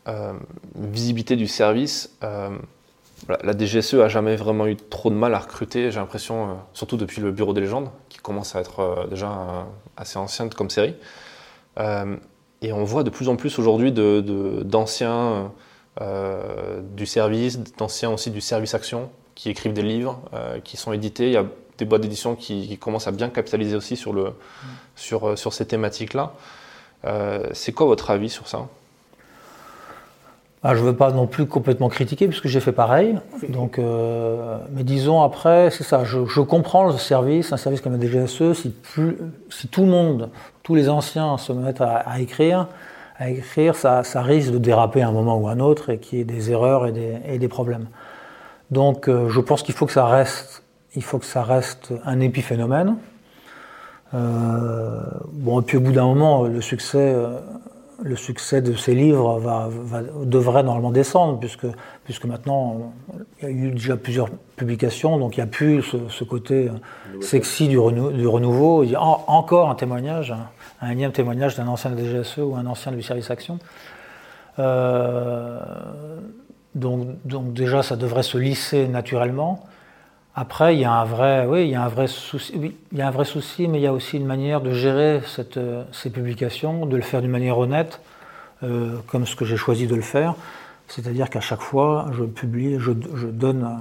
[0.07, 0.33] euh,
[0.75, 2.17] visibilité du service.
[2.21, 7.21] la DGSE a jamais vraiment eu trop de mal à recruter, j'ai l'impression, surtout depuis
[7.21, 10.95] le Bureau des légendes, qui commence à être déjà assez ancienne comme série.
[11.77, 15.51] et on voit de plus en plus aujourd'hui d'anciens
[15.99, 20.19] du service, d'anciens aussi du service action, qui écrivent des livres,
[20.63, 21.27] qui sont édités.
[21.27, 21.45] Il y a
[21.77, 24.33] des boîtes d'édition qui, commencent à bien capitaliser aussi sur, le,
[24.95, 26.33] sur, sur ces thématiques-là.
[27.05, 28.67] Euh, c'est quoi votre avis sur ça?
[30.63, 33.17] Ah, je ne veux pas non plus complètement critiquer puisque j'ai fait pareil.
[33.49, 36.03] Donc, euh, mais disons après, c'est ça.
[36.03, 38.53] Je, comprends le service, un service comme la DGSE.
[38.53, 40.29] Si, tout le monde,
[40.61, 42.67] tous les anciens se mettent à, écrire,
[43.17, 46.19] à écrire, ça, risque de déraper à un moment ou à un autre et qu'il
[46.19, 47.87] y ait des erreurs et des, problèmes.
[48.69, 50.61] Donc, euh, je pense qu'il faut que ça reste,
[50.95, 52.97] il faut que ça reste un épiphénomène.
[54.13, 55.01] Euh,
[55.33, 57.39] bon, et puis au bout d'un moment, le succès, euh,
[58.01, 59.69] le succès de ces livres va,
[60.23, 61.67] devrait normalement descendre, puisque,
[62.03, 62.93] puisque maintenant,
[63.41, 66.69] il y a eu déjà plusieurs publications, donc il n'y a plus ce, côté
[67.21, 68.83] sexy du, du renouveau.
[68.83, 70.33] Il y a encore un témoignage,
[70.81, 73.59] un, énième témoignage d'un ancien de DGSE ou un ancien du service action.
[74.59, 75.59] Euh,
[76.75, 79.63] donc, donc déjà, ça devrait se lisser naturellement.
[80.33, 82.53] Après, il y a un vrai, oui, il y a un vrai souci,
[82.91, 85.21] il y a un vrai souci, mais il y a aussi une manière de gérer
[85.57, 87.99] euh, ces publications, de le faire d'une manière honnête,
[88.63, 90.35] euh, comme ce que j'ai choisi de le faire.
[90.87, 93.79] C'est-à-dire qu'à chaque fois, je publie, je, donne,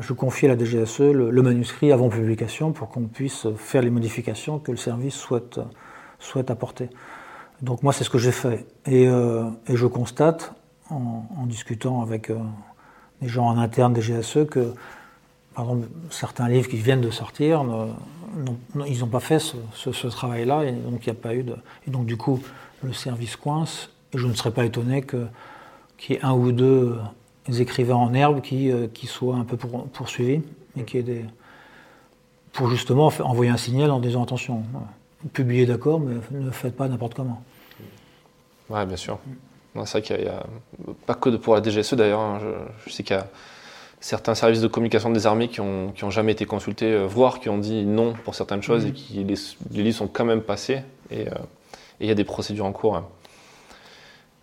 [0.00, 4.58] je confie à la DGSE le, manuscrit avant publication pour qu'on puisse faire les modifications
[4.58, 5.60] que le service souhaite,
[6.50, 6.90] apporter.
[7.62, 8.66] Donc moi, c'est ce que j'ai fait.
[8.86, 10.54] Et, euh, je constate,
[10.90, 12.32] en, en discutant avec
[13.20, 14.72] des gens en interne des GSE, que
[15.58, 15.66] par
[16.10, 17.64] certains livres qui viennent de sortir,
[18.86, 21.56] ils n'ont pas fait ce, travail-là, et donc il n'y a pas eu de.
[21.84, 22.40] Et donc du coup,
[22.84, 25.26] le service coince, et je ne serais pas étonné qu'il
[26.10, 26.96] y ait un ou deux
[27.48, 30.42] écrivains en herbe qui, euh, qui soient un peu poursuivis,
[30.86, 31.24] qui des.
[32.52, 34.62] pour justement envoyer un signal en disant attention,
[35.32, 37.42] publiez d'accord, mais ne faites pas n'importe comment.
[38.70, 39.18] Ouais, bien sûr.
[39.74, 40.46] C'est vrai qu'il a,
[41.04, 42.20] pas que pour la DGSE d'ailleurs.
[42.20, 42.38] Hein.
[42.86, 43.26] je, sais qu'il y a
[44.00, 47.40] certains services de communication des armées qui ont, qui ont jamais été consultés, euh, voire
[47.40, 48.88] qui ont dit non pour certaines choses mm.
[48.88, 49.34] et qui les,
[49.72, 50.82] les livres sont quand même passés.
[51.10, 51.26] Et
[52.00, 52.96] il y a des procédures en cours.
[52.96, 53.06] Hein.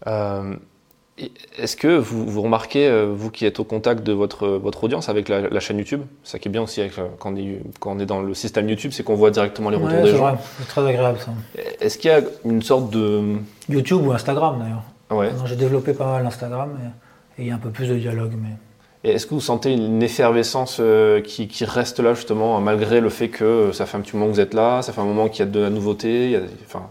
[0.08, 0.56] Euh,
[1.58, 5.08] est-ce que vous, vous, remarquez, euh, vous qui êtes au contact de votre, votre audience
[5.08, 7.96] avec la, chaîne YouTube, ça qui est bien aussi avec, euh, quand, on est, quand,
[7.96, 10.38] on est, dans le système YouTube, c'est qu'on voit directement les retours des gens.
[10.60, 11.32] C'est très agréable ça.
[11.80, 13.38] Est-ce qu'il y a une sorte de...
[13.70, 14.84] YouTube ou Instagram d'ailleurs.
[15.10, 15.32] Ouais.
[15.46, 16.78] J'ai développé pas mal Instagram
[17.38, 18.34] et il y a un peu plus de dialogue.
[18.38, 18.50] Mais...
[19.06, 20.82] Est-ce que vous sentez une effervescence
[21.24, 24.36] qui, qui, reste là justement, malgré le fait que ça fait un petit moment que
[24.36, 26.36] vous êtes là, ça fait un moment qu'il y a de la nouveauté il y
[26.36, 26.89] a, enfin...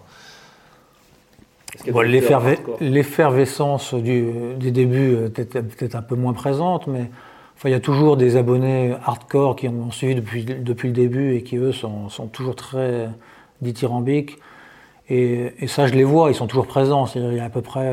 [2.80, 7.10] L'effervescence des débuts est peut-être un peu moins présente, mais
[7.56, 11.34] enfin, il y a toujours des abonnés hardcore qui ont suivi depuis, depuis le début
[11.34, 13.08] et qui, eux, sont, sont toujours très
[13.60, 14.38] dithyrambiques.
[15.08, 17.06] Et, et, ça, je les vois, ils sont toujours présents.
[17.14, 17.92] Il y a à peu près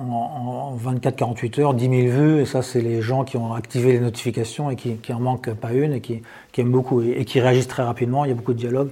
[0.00, 4.00] en, 24-48 heures 10 000 vues, et ça, c'est les gens qui ont activé les
[4.00, 7.24] notifications et qui, qui en manquent pas une et qui, qui aiment beaucoup et, et
[7.24, 8.24] qui réagissent très rapidement.
[8.24, 8.90] Il y a beaucoup de dialogue.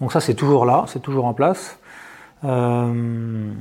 [0.00, 1.78] Donc ça, c'est toujours là, c'est toujours en place.
[2.44, 3.52] Euh,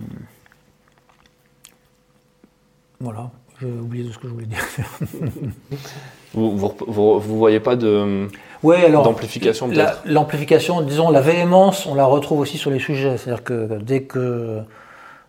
[2.99, 3.29] voilà,
[3.61, 4.65] j'ai oublié de ce que je voulais dire.
[6.33, 8.27] vous, vous, vous, voyez pas de
[8.63, 9.69] ouais, d'amplification
[10.05, 13.17] L'amplification, disons, la véhémence, on la retrouve aussi sur les sujets.
[13.17, 14.61] C'est-à-dire que dès que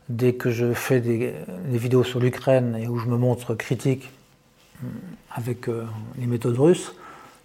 [0.09, 1.35] dès que je fais des,
[1.67, 4.11] vidéos sur l'Ukraine et où je me montre critique
[4.83, 4.88] euh,
[5.33, 5.87] avec euh,
[6.19, 6.95] les méthodes russes,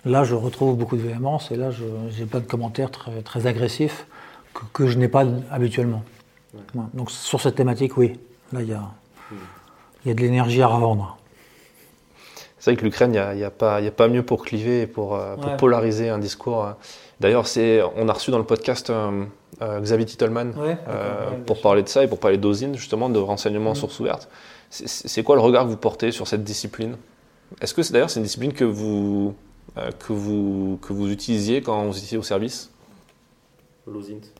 [0.06, 1.86] là je retrouve beaucoup de véhémence et là je
[2.20, 4.06] n'ai pas de commentaires très, très agressifs
[4.74, 6.04] que, je n'ai pas habituellement.
[6.94, 8.20] Donc sur cette thématique, oui,
[8.52, 8.82] là il y a,
[9.32, 9.36] hmm.
[10.08, 11.19] y a de l'énergie à revendre.
[12.60, 14.88] C'est vrai que l'Ukraine, il n'y a, a, pas, a pas mieux pour cliver et
[14.88, 16.66] pour, euh, pour polariser un discours.
[16.66, 16.78] Hein.
[17.20, 17.46] D'ailleurs,
[17.96, 19.26] on a reçu dans le podcast euh,
[19.62, 20.54] euh, Xavier Titelman
[21.46, 23.90] pour parler de ça et pour parler d'OSINT, justement, de renseignements sur hmm.
[23.90, 24.30] sources ouvertes.
[24.70, 26.96] C'est quoi le regard que vous portez sur cette discipline?
[27.60, 29.34] Est-ce que d'ailleurs c'est une discipline que vous,
[29.76, 32.72] que, vous, que vous utilisiez quand vous étiez au service?
[33.88, 34.32] L'OSINT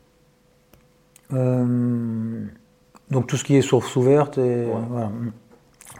[1.32, 2.44] euh,
[3.10, 4.38] donc tout ce qui est source ouverte.
[4.38, 5.10] Et, voilà.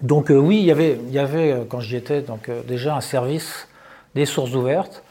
[0.02, 3.68] Donc euh, oui, il y avait, euh, quand j'y étais, donc, déjà un service
[4.14, 5.04] des sources ouvertes.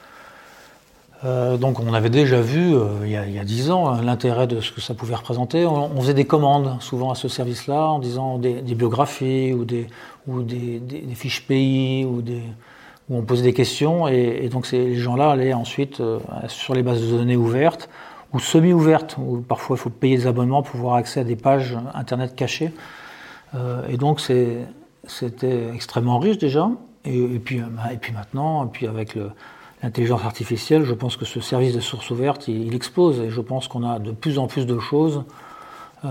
[1.23, 2.73] donc on avait déjà vu
[3.03, 5.65] il, y a, dix ans hein, l'intérêt de ce que ça pouvait représenter.
[5.65, 9.87] On, faisait des commandes souvent à ce service-là en disant des, biographies ou, des,
[10.27, 10.81] ou des,
[11.15, 12.21] fiches pays ou
[13.09, 16.01] où on posait des questions et, donc ces gens-là allaient ensuite
[16.47, 17.89] sur les bases de données ouvertes
[18.33, 21.77] ou semi-ouverte, où parfois il faut payer des abonnements pour avoir accès à des pages
[21.93, 22.71] internet cachées.
[23.55, 24.19] Euh, et donc
[25.09, 26.69] c'était extrêmement riche déjà.
[27.05, 29.17] Et, puis, bah, et puis maintenant, et puis avec
[29.81, 33.19] l'intelligence artificielle, je pense que ce service de sources ouvertes, il, explose.
[33.19, 35.23] Et je pense qu'on a de plus en plus de choses.
[36.05, 36.07] Euh,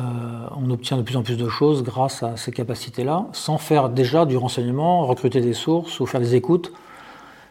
[0.56, 4.26] on obtient de plus en plus de choses grâce à ces capacités-là, sans faire déjà
[4.26, 6.72] du renseignement, recruter des sources ou faire des écoutes.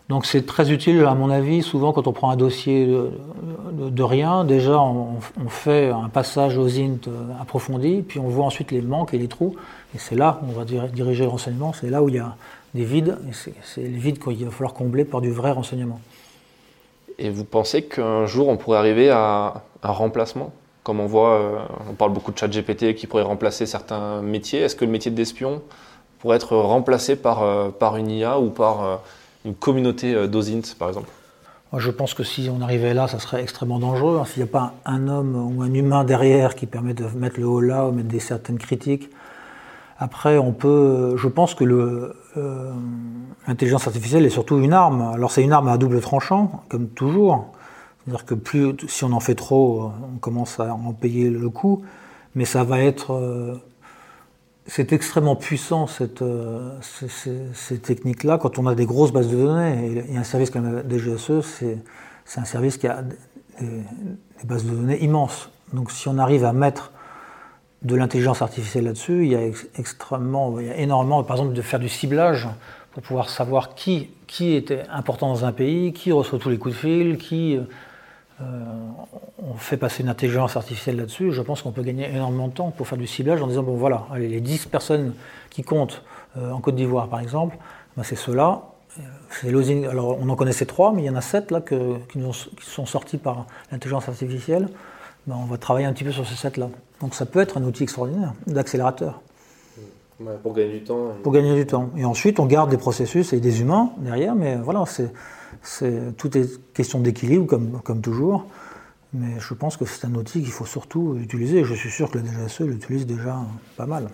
[0.09, 2.87] Donc c'est très utile, à mon avis, souvent quand on prend un dossier
[3.77, 6.99] de, rien, déjà on, fait un passage aux int
[7.39, 9.55] approfondi, puis on voit ensuite les manques et les trous,
[9.95, 12.35] et c'est là où on va diriger le renseignement, c'est là où il y a
[12.73, 15.99] des vides, et c'est les vides qu'il va falloir combler par du vrai renseignement.
[17.19, 20.51] Et vous pensez qu'un jour on pourrait arriver à un remplacement?
[20.83, 21.57] Comme on voit, euh,
[21.89, 25.11] on parle beaucoup de chat GPT qui pourrait remplacer certains métiers, est-ce que le métier
[25.11, 25.61] d'espion
[26.19, 28.95] pourrait être remplacé par, euh, par une IA ou par euh,
[29.45, 31.09] une communauté euh, d'OSINT, par exemple?
[31.75, 34.19] Je pense que si on arrivait là, ça serait extrêmement dangereux.
[34.21, 34.25] Hein.
[34.25, 37.47] S'il n'y a pas un homme ou un humain derrière qui permet de mettre le
[37.47, 39.09] haut là ou mettre des certaines critiques,
[39.99, 41.15] après, on peut.
[41.17, 42.73] Je pense que euh,
[43.47, 45.01] l'intelligence artificielle est surtout une arme.
[45.13, 47.47] Alors, c'est une arme à double tranchant, comme toujours.
[48.05, 51.81] C'est-à-dire que plus, si on en fait trop, on commence à en payer le coût.
[52.35, 53.55] Mais ça va être euh,
[54.67, 60.03] c'est extrêmement puissant cette, euh, ces, techniques-là quand on a des grosses bases de données.
[60.09, 61.41] Et, un service comme la DGSE,
[62.25, 63.83] c'est un service qui a des,
[64.43, 65.49] bases de données immenses.
[65.73, 66.91] Donc si on arrive à mettre
[67.81, 69.41] de l'intelligence artificielle là-dessus, il y a
[69.77, 72.47] extrêmement, il y a énormément, par exemple, de faire du ciblage
[72.91, 76.75] pour pouvoir savoir qui, qui était important dans un pays, qui reçoit tous les coups
[76.75, 77.61] de fil, qui euh,
[78.39, 82.71] on fait passer une intelligence artificielle là-dessus, je pense qu'on peut gagner énormément de temps
[82.71, 85.13] pour faire du ciblage en disant bon voilà, allez, les 10 personnes
[85.49, 86.03] qui comptent
[86.37, 87.57] euh, en Côte d'Ivoire par exemple,
[87.95, 88.63] ben, c'est ceux-là.
[88.99, 91.75] Euh, alors on en connaissait trois, mais il y en a sept là qui,
[92.61, 94.69] sont sortis par l'intelligence artificielle.
[95.25, 96.69] Ben, on va travailler un petit peu sur ces sept là.
[97.01, 99.21] Donc ça peut être un outil extraordinaire d'accélérateur.
[100.43, 101.13] pour gagner du temps.
[101.23, 101.89] Pour gagner du temps.
[101.97, 105.11] Et ensuite, on garde des processus et des humains derrière, mais voilà, c'est
[106.17, 108.45] tout est question d'équilibre, comme, comme toujours.
[109.13, 111.63] Mais je pense que c'est un outil qu'il faut surtout utiliser.
[111.63, 113.37] Je suis sûr que la DGSE l'utilise déjà
[113.77, 114.09] pas mal.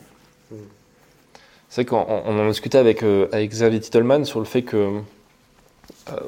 [1.74, 5.00] C'est vrai qu'on en discutait avec, euh, avec Xavier Titelman sur le fait que
[6.12, 6.20] euh,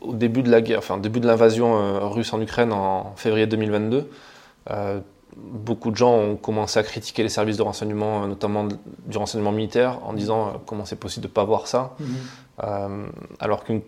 [0.00, 3.48] au début de la guerre, enfin début de l'invasion euh, russe en Ukraine en février
[3.48, 4.08] 2022,
[5.36, 8.68] beaucoup de gens ont commencé à critiquer les services de renseignement, notamment
[9.06, 13.08] du renseignement militaire, en disant comment c'est possible de ne pas voir ça, mhm.
[13.40, 13.80] alors que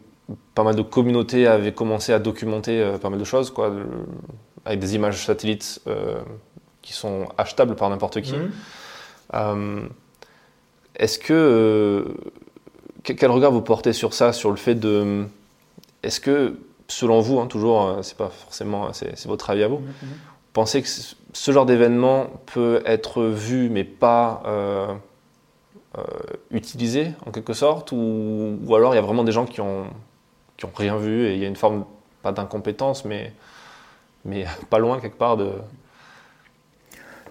[0.55, 3.73] pas mal de communautés avaient commencé à documenter pas mal de choses, quoi,
[4.65, 5.83] avec des images satellites
[6.83, 8.35] qui sont achetables par n'importe qui.
[8.35, 9.91] Mhm.
[10.97, 11.33] Est-ce que.
[11.33, 12.15] Euh,
[13.03, 15.27] quel regard vous portez sur ça, sur le fait de.
[16.03, 16.59] Est-ce que,
[16.89, 18.93] selon vous, hein, toujours, euh, c'est pas forcément.
[18.93, 20.07] C'est votre avis à vous, mm-hmm.
[20.53, 24.43] pensez que ce genre d'événement peut être vu, mais pas.
[24.47, 24.95] Euh,
[26.51, 29.85] utilisé en quelque sorte ou, alors il y a vraiment des gens qui ont,
[30.57, 31.85] qui ont rien vu et il y a une forme,
[32.23, 33.33] pas d'incompétence, mais,
[34.25, 35.51] mais pas loin quelque part de...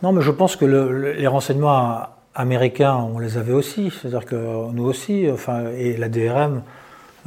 [0.01, 3.91] Non, mais je pense que les renseignements américains, on les avait aussi.
[3.91, 6.63] C'est-à-dire que nous aussi, enfin, et la DRM,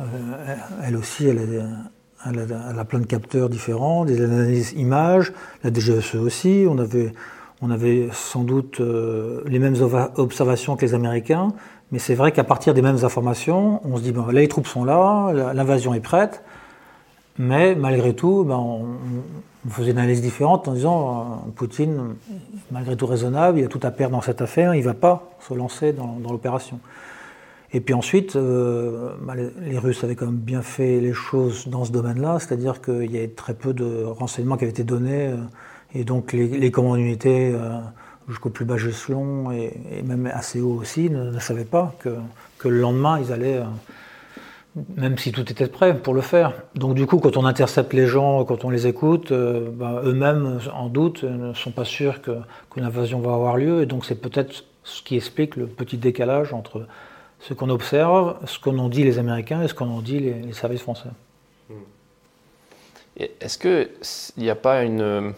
[0.01, 0.05] euh,
[0.85, 1.89] elle aussi, elle
[2.25, 5.33] a, plein de capteurs différents, des analyses images,
[5.63, 7.13] la DGSE aussi, on avait,
[7.63, 9.77] on avait sans doute euh, les mêmes
[10.17, 11.53] observations que les Américains,
[11.93, 14.67] mais c'est vrai qu'à partir des mêmes informations, on se dit, bon, là les troupes
[14.67, 16.43] sont là, l'invasion est prête,
[17.39, 18.87] mais malgré tout, ben, on,
[19.69, 22.15] faisait une analyse différente en disant euh, Poutine,
[22.71, 25.37] malgré tout raisonnable, il a tout à perdre dans cette affaire, il ne va pas
[25.41, 26.79] se lancer dans, l'opération.
[27.73, 31.85] Et puis ensuite, euh, bah, les, Russes avaient quand même bien fait les choses dans
[31.85, 35.37] ce domaine-là, c'est-à-dire qu'il y avait très peu de renseignements qui avaient été donnés, euh,
[35.95, 37.55] et donc les, les commandes unités
[38.29, 42.11] jusqu'au plus bas échelon, et, même assez haut aussi, ne, savaient pas que,
[42.59, 43.63] que, le lendemain, ils allaient
[44.97, 46.53] même si tout était prêt pour le faire.
[46.75, 50.61] Donc du coup, quand on intercepte les gens, quand on les écoute, euh, bah, eux-mêmes,
[50.75, 53.83] en doute, ne sont pas sûrs qu'une invasion va avoir lieu.
[53.83, 56.87] Et donc c'est peut-être ce qui explique le petit décalage entre
[57.41, 60.53] ce qu'on observe, ce qu'en ont dit les Américains et ce qu'en ont dit les,
[60.53, 61.09] services français.
[63.19, 63.89] Est-ce qu'il
[64.43, 65.33] n'y a pas une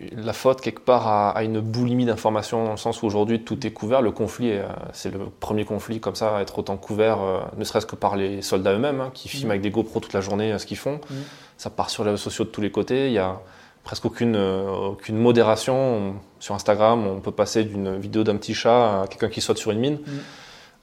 [0.00, 3.70] la faute quelque part à, une boulimie d'informations dans le sens où aujourd'hui tout est
[3.70, 4.02] couvert.
[4.02, 7.64] Le conflit, euh, c'est le premier conflit comme ça à être autant couvert, euh, ne
[7.64, 9.50] serait-ce que par les soldats eux-mêmes hein, qui filment mm.
[9.50, 11.00] avec des GoPros toute la journée euh, ce qu'ils font.
[11.10, 11.14] Mm.
[11.56, 13.06] Ça part sur les réseaux sociaux de tous les côtés.
[13.06, 13.40] Il y a
[13.84, 16.16] presque aucune, aucune modération.
[16.40, 19.70] sur Instagram, on peut passer d'une vidéo d'un petit chat à quelqu'un qui saute sur
[19.70, 19.98] une mine.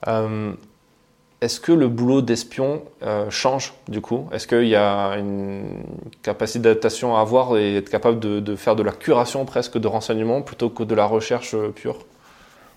[0.08, 0.54] Mm.
[1.44, 4.30] Est-ce que le boulot d'espion euh, change du coup?
[4.32, 5.84] Est-ce qu'il y a une
[6.22, 10.42] capacité d'adaptation à avoir et être capable de, faire de la curation presque de renseignements
[10.42, 11.98] plutôt que de la recherche euh, pure?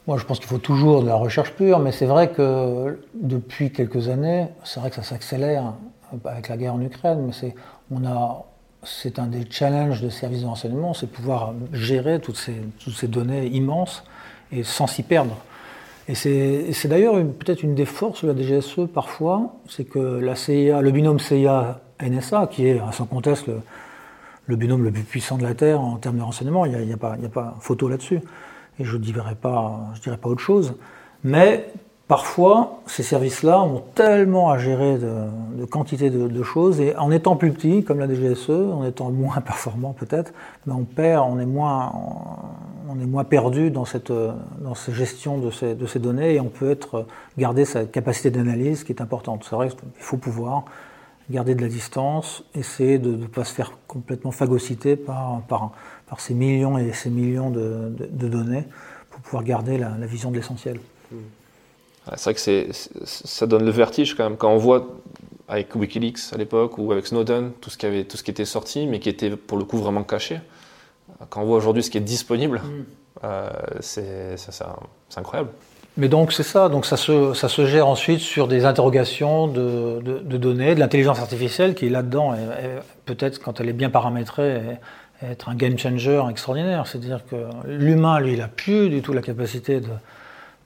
[0.09, 3.71] Moi je pense qu'il faut toujours de la recherche pure, mais c'est vrai que depuis
[3.71, 5.75] quelques années, c'est vrai que ça s'accélère
[6.25, 7.33] avec la guerre en Ukraine, mais
[8.83, 14.03] c'est, un des challenges des services de renseignement, c'est pouvoir gérer toutes ces données immenses
[14.51, 15.37] et sans s'y perdre.
[16.09, 20.81] Et c'est d'ailleurs peut-être une des forces de la DGSE parfois, c'est que la CIA,
[20.81, 23.47] le binôme CIA-NSA, qui est sans conteste
[24.47, 26.97] le, binôme le plus puissant de la Terre en termes de renseignement, il n'y a,
[27.03, 28.21] a, a pas photo là-dessus.
[28.79, 30.75] Et je ne dirais, pas, je dirais pas autre chose.
[31.25, 31.67] Mais
[32.09, 37.53] Parfois, ces services-là ont tellement à gérer de, quantité de, choses, et en étant plus
[37.53, 40.33] petits, comme la DGSE, en étant moins performants peut-être,
[40.67, 41.93] mais on perd, on est moins,
[42.89, 46.41] on est moins perdu dans cette, dans cette gestion de ces, de ces données, et
[46.41, 47.07] on peut être,
[47.39, 49.45] garder sa capacité d'analyse qui est importante.
[49.49, 50.65] C'est vrai qu'il faut pouvoir
[51.29, 55.73] garder de la distance, essayer de ne pas se faire complètement phagocyter par, par,
[56.07, 58.65] par, ces millions et ces millions de, données
[59.11, 60.79] pour pouvoir garder la, vision de l'essentiel.
[61.11, 61.17] Mmh.
[62.15, 62.73] C'est vrai que
[63.05, 64.37] ça donne le vertige quand même.
[64.37, 64.87] Quand on voit
[65.49, 68.45] avec Wikileaks à l'époque ou avec Snowden, tout ce, qui avait, tout ce qui était
[68.45, 70.41] sorti, mais qui était pour le coup vraiment caché.
[71.31, 72.85] Quand on voit aujourd'hui ce qui est disponible, mm.
[73.25, 74.37] euh, c'est
[75.17, 75.51] incroyable.
[75.97, 80.03] Mais donc c'est ça, donc ça se, ça se, gère ensuite sur des interrogations de,
[80.03, 82.35] de, données, de l'intelligence artificielle qui là-dedans,
[83.07, 84.61] peut-être quand elle est bien paramétrée,
[85.23, 86.87] être un game changer extraordinaire.
[86.87, 89.89] C'est-à-dire que l'humain, lui, il n'a plus du tout la capacité de,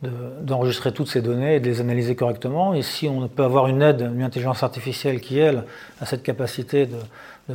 [0.03, 2.73] d'enregistrer toutes ces données et de les analyser correctement.
[2.73, 5.65] Et si on peut avoir une aide, une intelligence artificielle qui, elle,
[6.01, 6.97] a cette capacité de,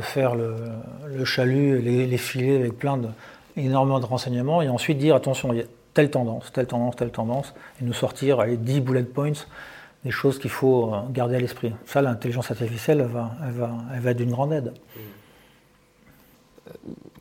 [0.00, 3.08] faire le, chalut, les, les, filets avec plein de,
[3.56, 7.10] énormément de renseignements, et ensuite dire attention, il y a telle tendance, telle tendance, telle
[7.10, 9.32] tendance, et nous sortir les 10 bullet points
[10.04, 11.72] des choses qu'il faut euh, garder à l'esprit.
[11.86, 14.72] Ça, l'intelligence artificielle, elle va, être d'une grande aide.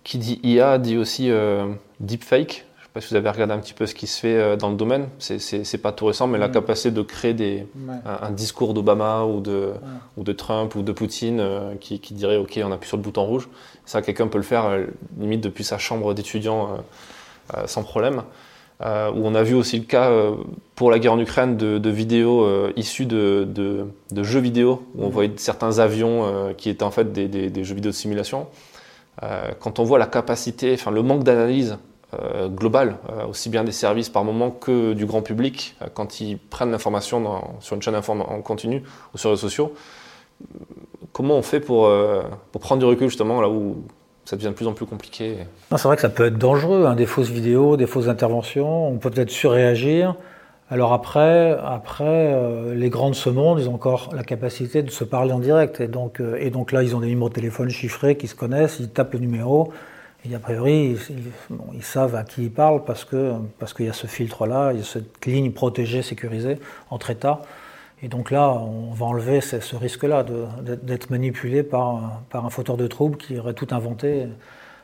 [0.03, 2.64] Qui dit IA dit aussi euh, deepfake
[2.95, 4.75] pas si vous avez regardé un petit peu ce qui se fait euh, dans le
[4.77, 5.09] domaine.
[5.19, 6.51] C'est- pas tout récent, mais la Mm.
[6.53, 7.93] capacité de créer des, Ouais.
[8.05, 9.71] un, un discours d'Obama ou de,
[10.17, 13.03] ou de Trump ou de Poutine euh, qui, qui dirait OK, on appuie sur le
[13.03, 13.49] bouton rouge.
[13.85, 14.85] Ça, quelqu'un peut le faire euh,
[15.19, 16.69] limite depuis sa chambre d'étudiant
[17.55, 18.23] euh, sans problème.
[18.81, 20.11] Où on a vu aussi le cas
[20.75, 25.03] pour la guerre en Ukraine de, de vidéos issues de, de- de jeux vidéo où
[25.03, 25.11] on Mhm.
[25.13, 28.47] voyait certains avions qui étaient en fait des, des- des jeux vidéo de simulation.
[29.61, 31.77] Quand on voit la capacité, enfin le manque d'analyse
[32.49, 36.38] globale, euh, aussi bien des services par moment que du grand public, euh, quand ils
[36.38, 39.74] prennent l'information sur une chaîne en continu ou sur les réseaux sociaux,
[41.13, 43.84] comment on fait pour, euh, pour prendre du recul justement là où
[44.26, 45.38] ça devient de plus en plus compliqué
[45.72, 48.97] C'est vrai que ça peut être dangereux, hein, des fausses vidéos, des fausses interventions, on
[48.97, 50.16] peut peut-être surréagir.
[50.70, 54.89] Alors après, après euh, les grands de ce monde, ils ont encore la capacité de
[54.89, 55.80] se parler en direct.
[55.80, 58.34] Et donc, euh, et donc là, ils ont des numéros de téléphone chiffrés qui se
[58.34, 59.72] connaissent, ils tapent le numéro,
[60.30, 60.97] et a priori,
[61.73, 64.80] ils, savent à qui ils parlent parce que parce qu'il y a ce filtre-là, il
[64.80, 66.57] y a cette ligne protégée, sécurisée
[66.89, 67.41] entre États.
[68.01, 70.26] Et donc là, on va enlever ce, risque-là
[70.84, 74.28] d'être manipulé par, par un fauteur de troubles qui aurait tout inventé.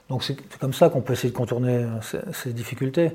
[0.09, 1.85] Donc c'est comme ça qu'on peut essayer de contourner
[2.31, 3.11] ces, difficultés.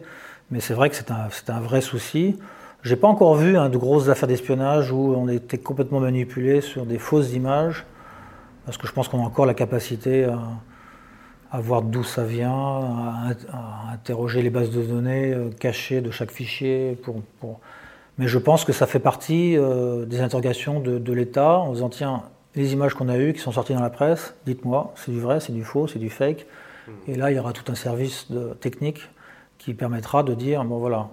[0.50, 2.38] Mais c'est vrai que c'est un, un vrai souci.
[2.82, 6.86] J'ai pas encore vu hein, de grosses affaires d'espionnage où on était complètement manipulé sur
[6.86, 7.84] des fausses images,
[8.64, 10.38] parce que je pense qu'on a encore la capacité à,
[11.50, 16.10] à voir d'où ça vient, à, à interroger les bases de données euh, cachées de
[16.10, 16.98] chaque fichier.
[17.02, 17.60] Pour, pour-
[18.18, 21.88] Mais je pense que ça fait partie euh, des interrogations de, de l'État en disant
[21.88, 22.22] tiens,
[22.54, 25.40] les images qu'on a eues, qui sont sorties dans la presse, dites-moi, c'est du vrai,
[25.40, 26.46] c'est du faux, c'est du fake.
[27.08, 29.08] Et là, il y aura tout un service de, technique
[29.58, 31.08] qui permettra de dire bon voilà,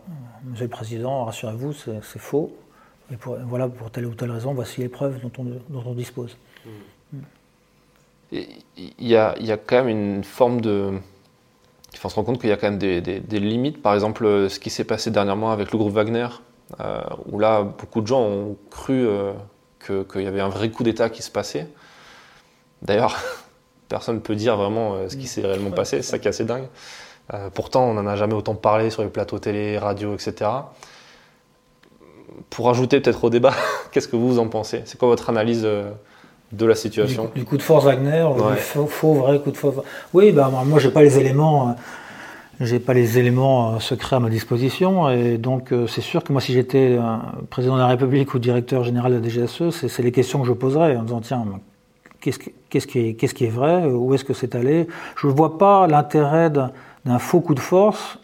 [0.46, 2.56] Monsieur le Président, rassurez-vous, c'est faux.
[3.12, 5.94] Et pour, voilà, pour telle ou telle raison, voici les preuves dont on, dont on
[5.94, 6.38] dispose.
[6.66, 6.70] Et
[8.34, 10.92] Il y a, quand même une forme de.
[11.94, 13.82] Il faut se rendre compte qu'il y a quand même des, limites.
[13.82, 16.28] Par exemple, ce qui s'est passé dernièrement avec le groupe Wagner,
[16.80, 19.34] euh, où là, beaucoup de gens ont cru euh,
[19.80, 21.68] qu'il y avait un vrai coup d'État qui se passait.
[22.82, 23.18] D'ailleurs,
[23.90, 25.98] personne ne peut dire vraiment euh, ce qui s'est réellement passé.
[25.98, 26.68] c'est ça qui est assez dingue.
[27.54, 30.52] Pourtant, on n'en a jamais autant parlé sur les plateaux télé, radio, etc.
[32.50, 33.54] Pour ajouter peut-être au débat,
[33.92, 34.82] qu'est-ce que vous en pensez?
[34.86, 35.66] C'est quoi votre analyse
[36.54, 38.56] de la situation du coup de force Wagner, Ouais.
[38.56, 39.78] du faux, faux, vrai coup de force.
[40.14, 41.74] Oui, ben, moi j'ai pas les éléments, euh,
[42.60, 46.32] j'ai pas les éléments euh, secrets à ma disposition, et donc euh, c'est sûr que
[46.32, 47.02] moi si j'étais euh,
[47.50, 50.54] président de la République ou directeur général de la DGSE, c'est les questions que je
[50.54, 51.44] poserais en disant tiens,
[52.22, 54.88] qu'est-ce qui, qu'est-ce qui est, qu'est-ce qui est vrai, où est-ce que c'est allé?
[55.18, 58.20] Je ne vois pas l'intérêt d'un faux coup de force,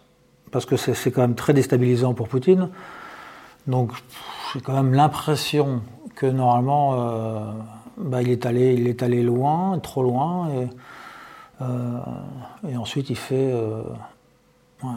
[0.52, 2.70] parce que c'est c'est quand même très déstabilisant pour Poutine.
[3.68, 3.92] Donc
[4.54, 5.82] j'ai quand même l'impression
[6.16, 7.40] que normalement euh,
[8.00, 10.68] bah, il, est allé, il est allé loin, trop loin, et,
[11.62, 13.84] euh, ensuite il fait, euh,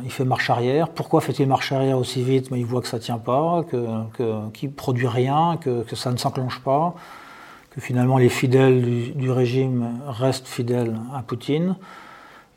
[0.04, 0.88] il fait marche arrière.
[0.88, 2.50] Pourquoi fait-il marche arrière aussi vite?
[2.50, 5.82] Mais il voit que ça ne tient pas, que, que, qu'il ne produit rien, que,
[5.82, 6.94] que ça ne s'enclenche pas,
[7.70, 11.76] que finalement les fidèles du, régime restent fidèles à Poutine.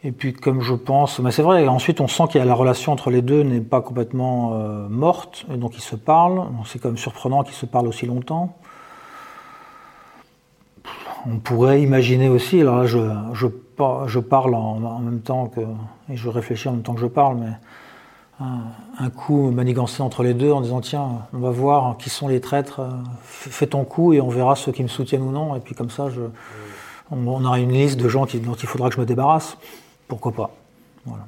[0.03, 2.53] Et puis comme je pense, mais c'est vrai, ensuite on sent qu'il y a la
[2.53, 6.43] relation entre les deux n'est pas complètement euh, morte, et donc ils se parlent.
[6.65, 8.55] C'est quand même surprenant qu'ils se parlent aussi longtemps.
[11.27, 12.99] On pourrait imaginer aussi, alors là je,
[13.33, 15.61] je, par- je parle en, même temps que,
[16.09, 17.51] et je réfléchis en même temps que je parle, mais
[18.39, 18.59] un,
[18.99, 22.41] un coup manigancé entre les deux en disant tiens, on va voir qui sont les
[22.41, 22.89] traîtres, euh,
[23.23, 25.89] fais ton coup et on verra ceux qui me soutiennent ou non, et puis comme
[25.89, 26.09] ça
[27.11, 29.57] on, on aura une liste de gens dont il faudra que je me débarrasse.
[30.07, 30.51] Pourquoi pas
[31.05, 31.25] voilà.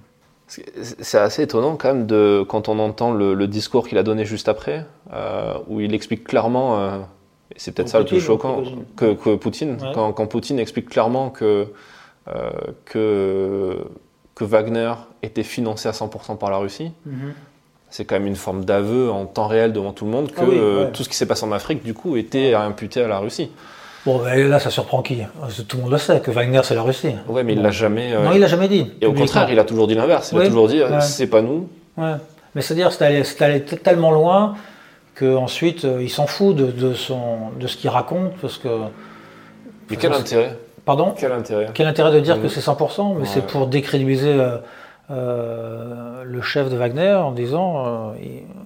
[0.48, 4.48] C'est assez étonnant quand même de, quand on entend le, discours qu'il a donné juste
[4.48, 7.00] après, euh, où il explique clairement, euh,
[7.56, 8.62] c'est peut-être ça le plus choquant,
[8.96, 9.92] que, que Poutine, Ouais.
[9.94, 11.68] quand, quand Poutine explique clairement que,
[12.28, 12.50] euh,
[12.86, 13.78] que,
[14.36, 14.94] que Wagner
[15.24, 16.92] était financé à 100% par la Russie,
[17.90, 20.46] c'est quand même une forme d'aveu en temps réel devant tout le monde que Ah
[20.48, 20.92] oui, euh, ouais.
[20.92, 23.50] tout ce qui s'est passé en Afrique, du coup, était imputé à la Russie.
[24.06, 25.20] Bon, ben là, ça surprend qui?
[25.68, 27.12] Tout le monde le sait, que Wagner, c'est la Russie.
[27.28, 27.64] Ouais, mais il Bon.
[27.64, 28.14] l'a jamais.
[28.14, 28.92] euh, Non, il l'a jamais dit.
[29.02, 30.32] et au contraire, il a toujours dit l'inverse.
[30.32, 31.68] Il a Oui, toujours dit, euh, c'est pas nous.
[31.98, 32.14] Ouais.
[32.56, 34.56] Mais c'est-à-dire, c'est allé, allé tellement loin
[35.18, 38.68] qu'ensuite, euh, il s'en fout de, de, son, de ce qu'il raconte, parce que...
[39.90, 40.58] Mais quel intérêt?
[40.86, 41.14] Pardon?
[41.18, 41.68] Quel intérêt?
[41.74, 43.26] Quel intérêt de dire que c'est 100% Mais Ouais.
[43.26, 44.58] c'est pour décrédibiliser euh,
[45.12, 48.12] euh, le chef de Wagner en disant euh,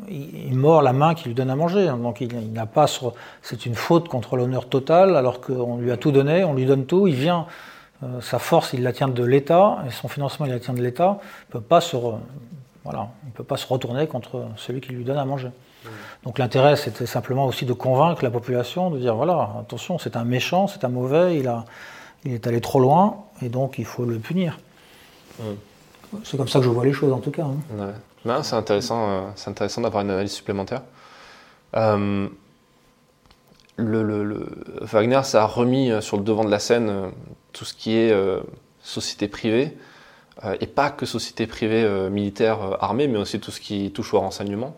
[0.10, 1.88] il, mord la main qui lui donne à manger.
[1.88, 2.86] Donc il, il n'a pas
[3.42, 6.86] c'est une faute contre l'honneur total alors qu'on lui a tout donné, on lui donne
[6.86, 7.46] tout, il vient.
[8.22, 11.20] sa force, il la tient de l'État et son financement, il la tient de l'État.
[11.50, 12.20] Il peut pas se re-
[12.84, 15.50] voilà, il peut pas se retourner contre celui qui lui donne à manger.
[16.24, 20.24] Donc l'intérêt, c'était simplement aussi de convaincre la population, de dire voilà, attention, c'est un
[20.24, 21.66] méchant, c'est un mauvais, il, a,
[22.26, 24.60] il est allé trop loin, et donc il faut le punir.
[26.24, 27.46] c'est comme ça que je vois les choses en tout cas.
[27.46, 27.94] hein.
[28.26, 28.44] Ouais.
[28.44, 30.84] C'est intéressant, euh, c'est intéressant d'avoir une analyse supplémentaire.
[31.76, 32.28] Euh,
[33.78, 34.48] le, le- le-
[34.82, 37.08] Wagner, ça a remis euh, sur le devant de la scène euh,
[37.54, 38.14] tout ce qui est
[38.84, 39.76] société privée,
[40.60, 44.76] et pas que société privée militaire armée, mais aussi tout ce qui touche au renseignement.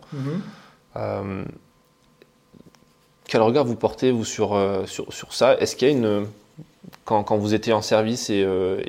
[0.96, 1.44] Euh,
[3.28, 5.56] quel regard vous portez vous sur, euh, sur, sur ça?
[5.58, 6.28] Est-ce qu'il y a une
[7.06, 8.82] quand, quand vous étiez en service et, euh,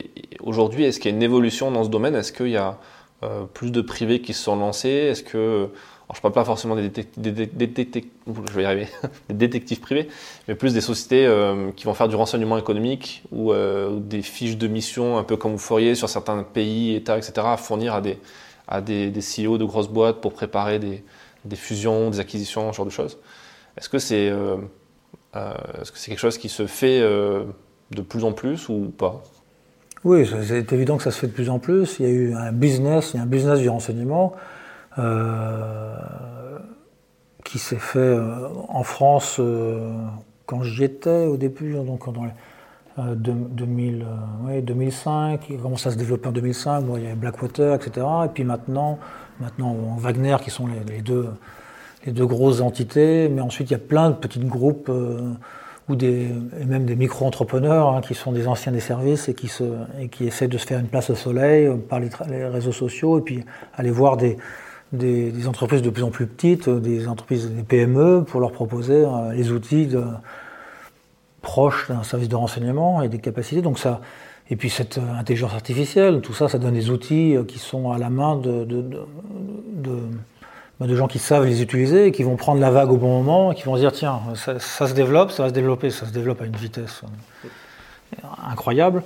[0.43, 2.15] aujourd'hui, est-ce qu'il y a une évolution dans ce domaine?
[2.15, 2.79] Est-ce qu'il y a
[3.55, 4.89] plus de privés qui se sont lancés?
[4.91, 5.69] Est-ce que
[6.07, 8.89] alors je parle pas forcément des, détec- des dé- des détec- je vais y arriver,
[9.31, 10.09] des détectives privés,
[10.47, 11.27] mais plus des sociétés
[11.75, 13.55] qui vont faire du renseignement économique ou,
[13.99, 17.57] des fiches de mission, un peu comme vous feriez sur certains pays, États, etc., à
[17.57, 18.19] fournir à des,
[18.69, 21.03] à des, des CEO de grosses boîtes pour préparer des,
[21.45, 23.19] des fusions, des acquisitions, ce genre de choses.
[23.77, 24.57] Est-ce que c'est euh,
[25.37, 27.45] euh, est-ce que c'est quelque chose qui se fait euh,
[27.91, 29.23] de plus en plus ou pas?
[30.05, 31.97] Oui, c'est- évident que ça se fait de plus en plus.
[31.99, 34.35] Il y a eu un business, il y a un business du renseignement
[37.45, 38.17] qui s'est fait
[38.69, 39.41] en France
[40.47, 42.03] quand j'y étais au début, donc
[42.99, 46.97] euh, deux- 2000, euh, ouais, 2005, il a commencé à se développer en 2005, bon,
[46.97, 48.07] il y avait Blackwater, etc.
[48.25, 48.99] Et puis maintenant,
[49.41, 51.29] maintenant Wagner qui sont les, deux,
[52.07, 55.33] les deux grosses entités, mais ensuite il y a plein de petits groupes euh,
[55.89, 56.31] ou des,
[56.61, 59.65] et même des micro-entrepreneurs hein, qui sont des anciens des services et qui, se,
[60.01, 63.19] et qui essaient de se faire une place au soleil euh, par les, réseaux sociaux
[63.19, 64.39] et puis aller voir des,
[64.93, 69.05] des, entreprises de plus en plus petites, euh, des entreprises, des PME, pour leur proposer
[69.05, 70.05] euh, les outils de,
[71.45, 73.63] proches d'un service de renseignement et des capacités.
[73.63, 74.01] Donc ça,
[74.51, 77.93] et puis cette euh, intelligence artificielle, tout ça, ça donne des outils euh, qui sont
[77.93, 78.67] à la main de,
[80.81, 83.53] bah, gens qui savent les utiliser et qui vont prendre la vague au bon moment
[83.53, 86.13] et qui vont se dire tiens, ça, se développe, ça va se développer, ça se
[86.13, 87.03] développe à une vitesse
[87.45, 89.03] euh, incroyable.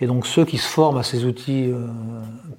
[0.00, 1.72] Et donc ceux qui se forment à ces outils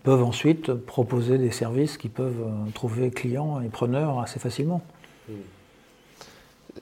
[0.03, 4.81] peuvent ensuite proposer des services qui peuvent trouver clients et preneurs assez facilement.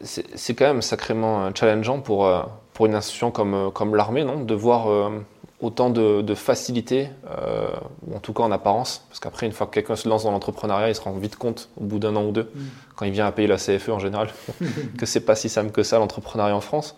[0.02, 2.42] C'est quand même sacrément euh, challengeant pour, euh,
[2.74, 4.88] pour une institution comme, euh, comme l'armée, non De voir
[5.60, 7.68] autant de, de facilité, euh,
[8.06, 10.32] ou en tout cas en apparence, parce qu'après, une fois que quelqu'un se lance dans
[10.32, 12.52] l'entrepreneuriat, il se rend vite compte, au bout d'un an ou deux,
[12.96, 14.30] quand il vient à payer la CFE en général,
[15.00, 16.96] que c'est pas si simple que ça l'entrepreneuriat en France.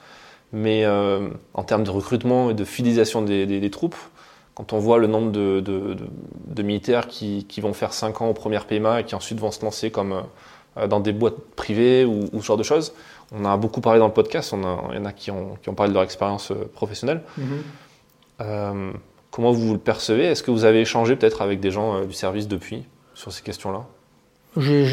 [0.52, 3.96] Mais euh, en termes de recrutement et de fidélisation des, des- des troupes,
[4.56, 6.08] quand on voit le nombre de, de- de-
[6.48, 9.52] de militaires qui, qui vont faire 5 ans au premier PMA et qui ensuite vont
[9.52, 10.24] se lancer comme
[10.88, 12.94] dans des boîtes privées ou, ou ce genre de choses,
[13.36, 15.58] on a beaucoup parlé dans le podcast, on a- il y en a qui ont,
[15.62, 17.22] qui ont parlé de leur expérience euh, professionnelle.
[18.42, 18.92] Euh,
[19.32, 20.26] comment vous le percevez?
[20.26, 23.42] Est-ce que vous avez échangé peut-être avec des gens euh, du service depuis sur ces
[23.44, 23.82] questions-là?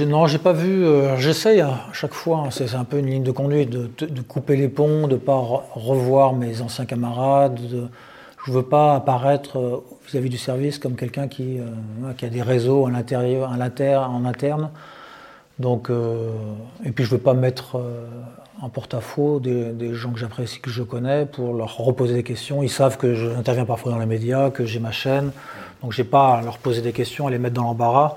[0.07, 0.84] Non, j'ai pas vu.
[0.84, 2.45] euh, J'essaye à chaque fois.
[2.47, 5.16] hein, c'est un peu une ligne de conduite de, de- de couper les ponts, de
[5.16, 7.55] pas re- revoir mes anciens camarades.
[7.70, 7.89] De,
[8.45, 11.64] je veux pas apparaître euh, vis-à-vis du service comme quelqu'un qui, euh,
[12.11, 14.70] a des réseaux à l'intérieur, à en interne.
[15.59, 16.30] Donc, euh,
[16.84, 18.04] et puis je veux pas mettre euh,
[18.61, 22.62] en porte-à-faux des, des gens que j'apprécie, que je connais, pour leur reposer des questions.
[22.62, 25.32] Ils savent que j'interviens parfois dans les médias, que j'ai ma chaîne.
[25.82, 28.16] Donc j'ai pas à leur poser des questions, à les mettre dans l'embarras.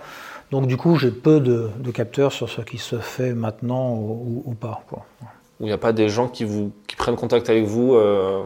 [0.52, 4.44] Donc du coup, j'ai peu de, de capteurs sur ce qui se fait maintenant ou,
[4.46, 4.82] ou- ou pas.
[4.90, 5.06] quoi.
[5.60, 8.44] Où il n'y a pas des gens qui, vous, qui prennent contact avec vous euh,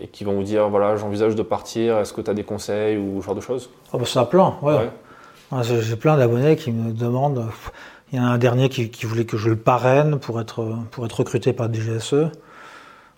[0.00, 2.96] et qui vont vous dire voilà, j'envisage de partir, est-ce que tu as des conseils
[2.98, 3.70] ou ce genre de choses?
[3.92, 4.74] Ah bah, ça a plein, ouais.
[4.74, 4.90] Ouais.
[5.50, 7.46] Ouais, j'ai j'ai plein d'abonnés qui me demandent.
[8.12, 10.76] Il y en a un dernier qui, qui voulait que je le parraine pour être,
[10.90, 12.26] pour être recruté par DGSE.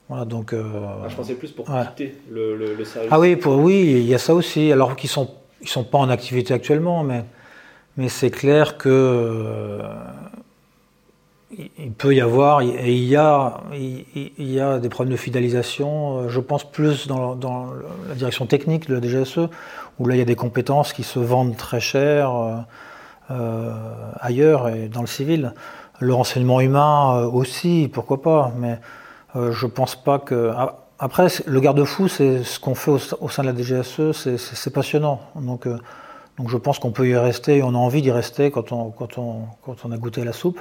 [0.09, 0.53] Voilà, donc.
[0.53, 0.63] euh,
[1.05, 1.83] Ah, je pensais plus pour Ouais.
[1.89, 3.11] quitter le, le- le service.
[3.13, 4.71] Ah oui, pour, oui, il y a ça aussi.
[4.71, 5.31] Alors qu'ils sont,
[5.63, 7.25] ils sont pas en activité actuellement, mais,
[7.97, 9.83] mais c'est clair que euh,
[11.79, 16.19] il- peut y avoir et il y a, il, y a des problèmes de fidélisation.
[16.19, 17.67] euh, Je pense plus dans, dans
[18.09, 19.49] la direction technique de la DGSE,
[19.99, 22.65] où là il y a des compétences qui se vendent très cher
[24.21, 25.53] ailleurs et dans le civil.
[26.01, 28.79] Le renseignement humain euh, aussi, pourquoi pas, mais
[29.37, 30.53] euh, je pense pas que.
[30.57, 35.21] ah, Après, le garde-fou, c'est ce qu'on fait au, sein de la DGSE, c'est- passionnant.
[35.37, 35.79] Donc, euh,
[36.37, 38.91] donc je pense qu'on peut y rester et on a envie d'y rester quand on,
[38.91, 40.61] quand, on, quand on a goûté la soupe.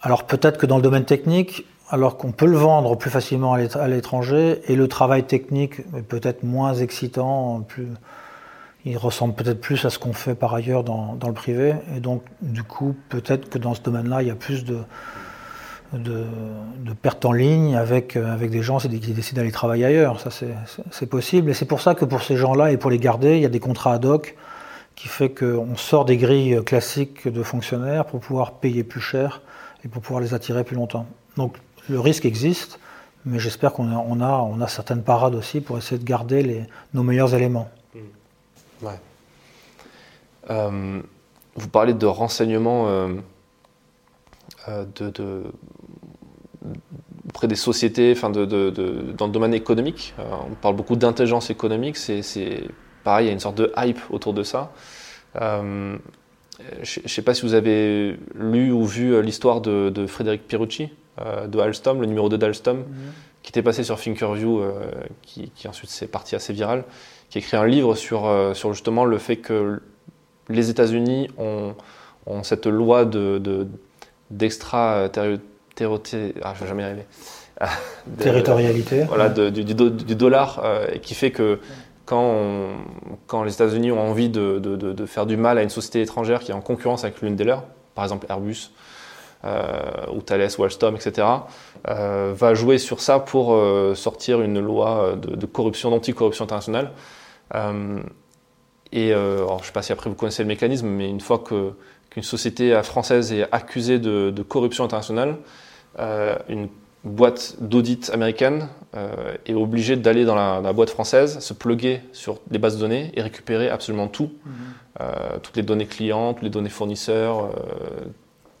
[0.00, 3.88] Alors peut-être que dans le domaine technique, alors qu'on peut le vendre plus facilement à
[3.88, 7.88] l'étranger, et le travail technique est peut-être moins excitant, plus,
[8.84, 12.22] il ressemble peut-être plus à ce qu'on fait par ailleurs dans, le privé, et donc
[12.42, 14.78] du coup peut-être que dans ce domaine-là, il y a plus de,
[17.02, 20.20] pertes en ligne avec, euh, des gens qui décident d'aller travailler ailleurs.
[20.20, 21.50] Ça, c'est- possible.
[21.50, 23.50] Et c'est pour ça que pour ces gens-là et pour les garder, il y a
[23.50, 24.36] des contrats ad hoc
[24.96, 29.42] qui fait qu'on sort des grilles classiques de fonctionnaires pour pouvoir payer plus cher
[29.84, 31.06] et pour pouvoir les attirer plus longtemps.
[31.36, 31.56] Donc
[31.88, 32.78] le risque existe,
[33.24, 37.68] mais j'espère qu'on a, certaines parades aussi pour essayer de garder nos meilleurs éléments.
[38.84, 38.98] Ouais.
[40.50, 41.00] Euh,
[41.56, 43.14] vous parlez de renseignements euh,
[44.68, 45.42] euh, de, de-
[47.28, 50.14] auprès des sociétés, enfin de, de- de- dans le domaine économique.
[50.18, 51.96] On parle beaucoup d'intelligence économique.
[51.96, 52.64] C'est,
[53.04, 54.72] pareil, il y a une sorte de hype autour de ça.
[55.34, 61.46] Je ne sais pas si vous avez lu ou vu l'histoire de, Frédéric Pierucci, euh,
[61.46, 62.84] de Alstom, le numéro 2 d'Alstom,
[63.42, 64.62] qui était passé sur Thinkerview,
[65.22, 66.84] qui, qui ensuite s'est parti assez viral,
[67.34, 69.82] qui a écrit un livre sur, euh, sur justement le fait que
[70.48, 71.74] les États-Unis ont,
[72.26, 73.66] ont cette loi de, de-
[74.30, 77.06] d'extra ah, je vais jamais y arriver.
[78.06, 79.02] De- Territorialité.
[79.04, 81.58] voilà, de- du, du do- du dollar, euh, qui fait que
[82.04, 82.76] quand, on-
[83.26, 86.52] quand les États-Unis ont envie de, de- faire du mal à une société étrangère qui
[86.52, 87.64] est en concurrence avec l'une des leurs,
[87.96, 88.70] par exemple Airbus,
[89.44, 89.72] euh,
[90.14, 91.26] ou Thales, ou Alstom, etc.,
[91.88, 93.60] euh, va jouer sur ça pour
[93.96, 96.92] sortir une loi de, de corruption, d'anticorruption internationale.
[97.54, 98.00] Euh,
[98.92, 101.20] et euh, alors, je ne sais pas si après vous connaissez le mécanisme, mais une
[101.20, 101.72] fois que,
[102.10, 105.36] qu'une société française est accusée de, de corruption internationale,
[105.98, 106.68] euh, une
[107.02, 112.00] boîte d'audit américaine euh, est obligée d'aller dans la, dans la boîte française, se pluguer
[112.12, 114.30] sur les bases de données et récupérer absolument tout,
[115.00, 118.04] Euh, toutes les données clients, toutes les données fournisseurs, euh,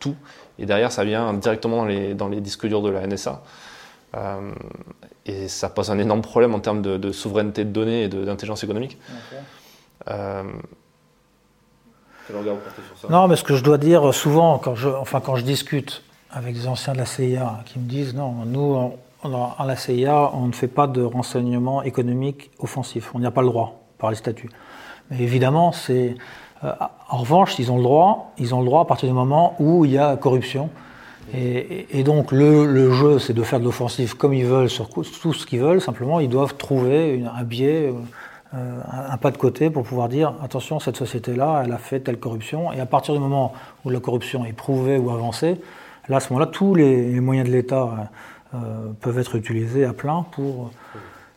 [0.00, 0.16] tout.
[0.58, 3.40] Et derrière, ça vient directement dans les, dans les disques durs de la NSA.
[5.28, 8.08] Euh, et ça pose un énorme problème en termes de, de souveraineté de données et
[8.08, 8.98] d'intelligence économique.
[10.08, 10.42] Euh,
[12.26, 13.08] Quel regard vous portez sur ça?
[13.12, 16.54] Non, mais ce que je dois dire souvent, quand je, enfin, quand je discute avec
[16.54, 20.30] des anciens de la CIA qui me disent non, nous, on- on- à la CIA,
[20.34, 23.10] on ne fait pas de renseignements économiques offensifs.
[23.14, 24.50] On n'y a pas le droit par les statuts.
[25.10, 26.14] Mais évidemment, c'est.
[26.64, 26.72] euh,
[27.10, 28.32] en revanche, ils ont le droit.
[28.38, 30.70] Ils ont le droit à partir du moment où il y a corruption.
[31.32, 35.46] Et, donc le, jeu, c'est de faire de l'offensif comme ils veulent sur tout ce
[35.46, 35.80] qu'ils veulent.
[35.80, 37.92] Simplement, ils doivent trouver un biais,
[38.54, 42.18] euh, un, pas de côté pour pouvoir dire attention, cette société-là, elle a fait telle
[42.18, 42.72] corruption.
[42.72, 43.52] Et à partir du moment
[43.84, 45.60] où la corruption est prouvée ou avancée,
[46.08, 49.84] là, à ce moment-là, tous les, les moyens de l'État euh, euh, peuvent être utilisés
[49.84, 50.70] à plein pour.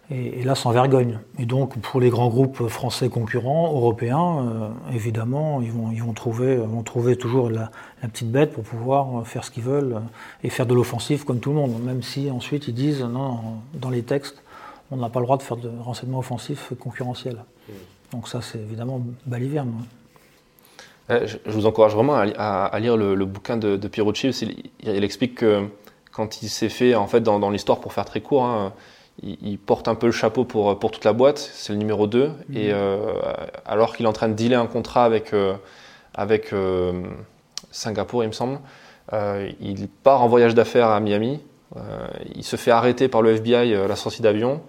[0.09, 1.19] Et, là, sans vergogne.
[1.37, 6.13] Et donc, pour les grands groupes français concurrents, européens, euh, évidemment, ils vont, ils vont
[6.13, 7.69] trouver, vont trouver toujours la,
[8.03, 10.01] petite bête pour pouvoir faire ce qu'ils veulent
[10.43, 11.83] et faire de l'offensif comme tout le monde.
[11.83, 13.39] Même si ensuite ils disent non,
[13.73, 14.41] dans les textes,
[14.91, 17.43] on n'a pas le droit de faire de renseignements offensifs concurrentiels.
[18.11, 19.73] Donc ça, c'est évidemment baliverne.
[21.09, 23.89] Euh, Je vous encourage vraiment à, li- à- à lire le, bouquin de, de
[24.83, 25.67] Il, explique que
[26.13, 28.71] quand il s'est fait, en fait, dans, dans l'histoire, pour faire très court, hein,
[29.23, 31.37] il, il porte un peu le chapeau pour, pour toute la boîte.
[31.37, 32.31] C'est le numéro 2.
[32.53, 32.97] Et euh,
[33.65, 35.53] alors qu'il est en train de dealer un contrat avec, euh,
[36.13, 37.03] avec euh,
[37.71, 38.59] Singapour, il me semble,
[39.59, 41.39] il part en voyage d'affaires à Miami.
[42.35, 44.61] Il se fait arrêter par le FBI à la sortie d'avion.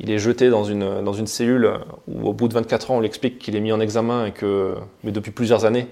[0.00, 1.70] Il est jeté dans une, dans une cellule
[2.08, 4.32] où, au bout de 24 ans, on lui explique qu'il est mis en examen et
[4.32, 4.74] que,
[5.04, 5.86] mais depuis plusieurs années,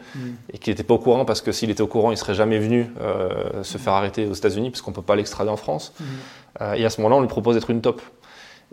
[0.53, 2.59] et qu'il n'était pas au courant parce que s'il était au courant, il serait jamais
[2.59, 5.93] venu euh, se faire arrêter aux États-Unis parce qu'on peut pas l'extrader en France.
[6.61, 8.03] Euh, et à ce moment-là, on lui propose d'être une top.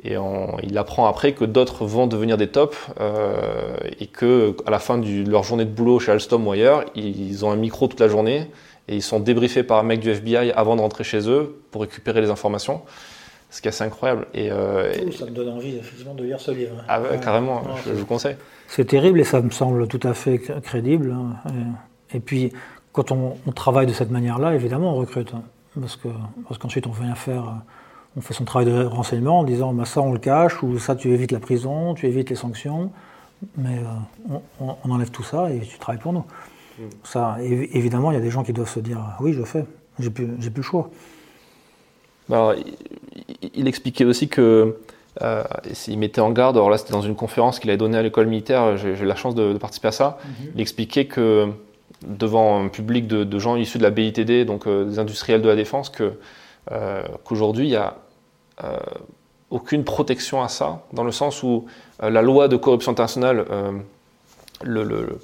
[0.03, 4.71] Et on- il apprend après que d'autres vont devenir des tops euh, et que à
[4.71, 7.87] la fin de leur journée de boulot chez Alstom ou ailleurs, ils ont un micro
[7.87, 8.47] toute la journée
[8.87, 11.81] et ils sont débriefés par un mec du FBI avant de rentrer chez eux pour
[11.81, 12.81] récupérer les informations.
[13.49, 14.27] Ce qui est assez incroyable.
[14.33, 16.83] Et, euh, Ça me donne envie effectivement de lire ce livre.
[16.87, 18.35] ah ouais, carrément, je, je vous conseille.
[18.67, 21.11] C'est terrible et ça me semble tout à fait cr- crédible.
[21.13, 21.35] hein.
[22.13, 22.51] Et, et puis,
[22.91, 25.33] quand on, on travaille de cette manière-là, évidemment, on recrute.
[25.33, 25.43] hein.
[25.79, 26.07] Parce que
[26.47, 27.51] parce qu'ensuite, on vient faire, euh,
[28.17, 30.95] on fait son travail de renseignement en disant bah, ça, on le cache, ou ça,
[30.95, 32.91] tu évites la prison, tu évites les sanctions.
[33.57, 36.25] Mais euh, on, enlève tout ça et tu travailles pour nous.
[37.03, 39.45] Ça, évi- évidemment, il y a des gens qui doivent se dire oui, je le
[39.45, 39.63] fais.
[39.99, 40.89] J'ai plus, j'ai plus le choix.
[42.29, 42.53] Alors,
[43.53, 44.75] il, expliquait aussi que
[45.21, 45.43] euh,
[45.87, 46.57] il mettait en garde.
[46.57, 48.77] Alors là, c'était dans une conférence qu'il avait donnée à l'école militaire.
[48.77, 50.17] J'ai eu la chance de, de participer à ça.
[50.55, 51.47] Il expliquait que
[52.05, 55.47] devant un public de, de gens issus de la BITD, donc euh, des industriels de
[55.47, 55.91] la défense,
[56.71, 57.95] euh, qu'aujourd'hui il y a
[58.63, 58.77] euh,
[59.49, 61.65] aucune protection à ça, dans le sens où
[62.01, 63.45] la loi de corruption internationale
[64.63, 65.19] le, le- le-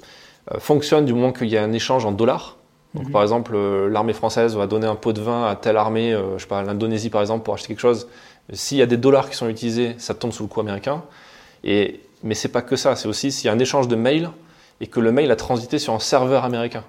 [0.58, 2.56] fonctionne du moment qu'il y a un échange en dollars.
[2.94, 6.12] Donc, par exemple, euh, l'armée française va donner un pot de vin à telle armée,
[6.12, 8.06] euh, je sais pas, l'Indonésie par exemple, pour acheter quelque chose.
[8.52, 11.02] S'il y a des dollars qui sont utilisés, ça tombe sous le coup américain.
[11.64, 14.30] Et, mais c'est pas que ça, c'est aussi s'il y a un échange de mails
[14.80, 16.84] et que le mail a transité sur un serveur américain.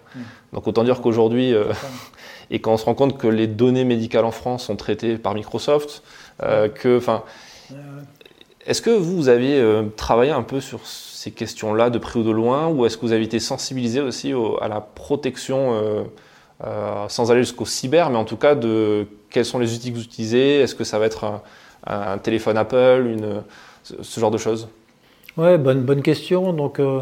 [0.53, 1.65] Donc autant dire qu'aujourd'hui, euh,
[2.51, 5.33] et quand on se rend compte que les données médicales en France sont traitées par
[5.33, 6.03] Microsoft,
[6.43, 7.23] euh, que, enfin,
[8.65, 10.79] est-ce que vous, vous avez euh, travaillé un peu sur
[11.25, 14.35] ces questions-là de près ou de loin, ou est-ce que vous avez été sensibilisé aussi
[14.35, 16.03] au- à la protection, euh,
[16.63, 19.97] euh, sans aller jusqu'au cyber, mais en tout cas de quels sont les outils que
[19.97, 20.59] vous utilisez?
[20.59, 21.41] Est-ce que ça va être
[21.87, 23.17] un, téléphone Apple,
[23.83, 24.67] ce, genre de choses?
[25.35, 26.53] Ouais, bonne, bonne question.
[26.53, 27.01] Donc, euh,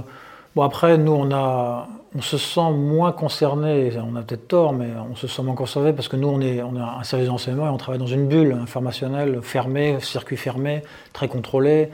[0.55, 4.89] Bon, après, nous, on, a, on se sent moins concerné, on a peut-être tort, mais
[5.11, 7.65] on se sent moins concerné parce que nous, on, est, on a un service d'enseignement
[7.65, 11.89] et on travaille dans une bulle informationnelle fermée, circuit fermé, très contrôlé.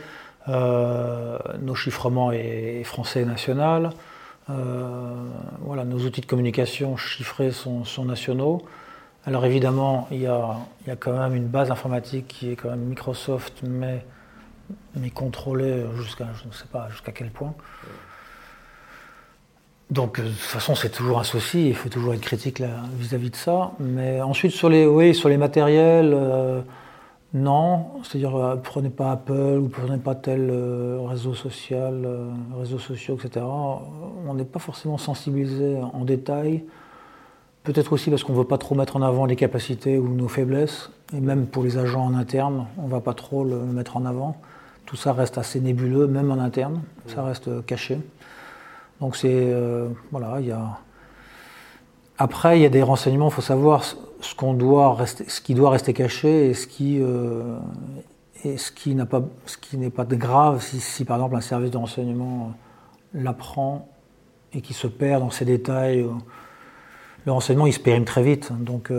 [0.49, 3.91] Euh, nos chiffrements est, français et national.
[4.49, 5.13] Euh,
[5.61, 8.63] voilà, nos outils de communication chiffrés sont, nationaux.
[9.25, 12.55] Alors évidemment, il y, a, il y, a, quand même une base informatique qui est
[12.55, 14.03] quand même Microsoft, mais,
[14.95, 17.53] mais contrôlée jusqu'à je ne sais pas jusqu'à quel point.
[19.91, 22.61] Donc, euh, de toute façon, c'est toujours un souci, il faut toujours être critique
[22.97, 23.73] vis-à-vis de ça.
[23.79, 26.17] Mais ensuite, sur les, oui, sur les matériels,
[27.33, 27.85] non.
[28.03, 30.51] C'est-à-dire, euh, prenez pas Apple ou prenez pas tel
[31.07, 32.07] réseau social,
[32.57, 33.45] réseaux sociaux, etc.
[34.27, 36.63] On n'est pas forcément sensibilisé en détail.
[37.63, 40.27] Peut-être aussi parce qu'on ne veut pas trop mettre en avant les capacités ou nos
[40.27, 40.89] faiblesses.
[41.13, 44.05] Et même pour les agents en interne, on ne va pas trop le mettre en
[44.05, 44.37] avant.
[44.85, 46.81] Tout ça reste assez nébuleux, même en interne.
[47.07, 47.99] Ça reste caché.
[49.01, 50.79] Donc c'est euh, voilà, il y a
[52.17, 53.83] après il y a des renseignements, il faut savoir
[54.21, 57.57] ce qu'on doit rester, ce qui doit rester caché et ce qui euh,
[58.43, 61.41] et ce qui n'a pas, ce qui n'est pas grave si, si, par exemple un
[61.41, 62.53] service de renseignement
[63.13, 63.89] l'apprend
[64.53, 66.01] et qui se perd dans ces détails.
[66.01, 66.11] Euh,
[67.25, 68.93] le renseignement il se périme très vite, donc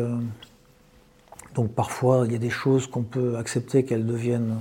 [1.55, 4.61] donc parfois il y a des choses qu'on peut accepter qu'elles deviennent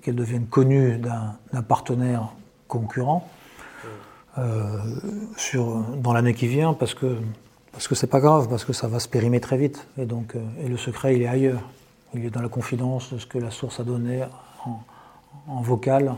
[0.00, 2.32] qu'elles deviennent connues d'un partenaire
[2.66, 3.28] concurrent.
[4.38, 4.78] Euh,
[5.36, 7.18] sur, dans l'année qui vient parce que
[7.72, 9.86] parce que c'est pas grave, parce que ça va se périmer très vite.
[9.98, 11.62] Et donc, euh, et le secret, il est ailleurs.
[12.14, 14.22] Il est dans la confidence de ce que la source a donné
[15.48, 16.14] en, vocal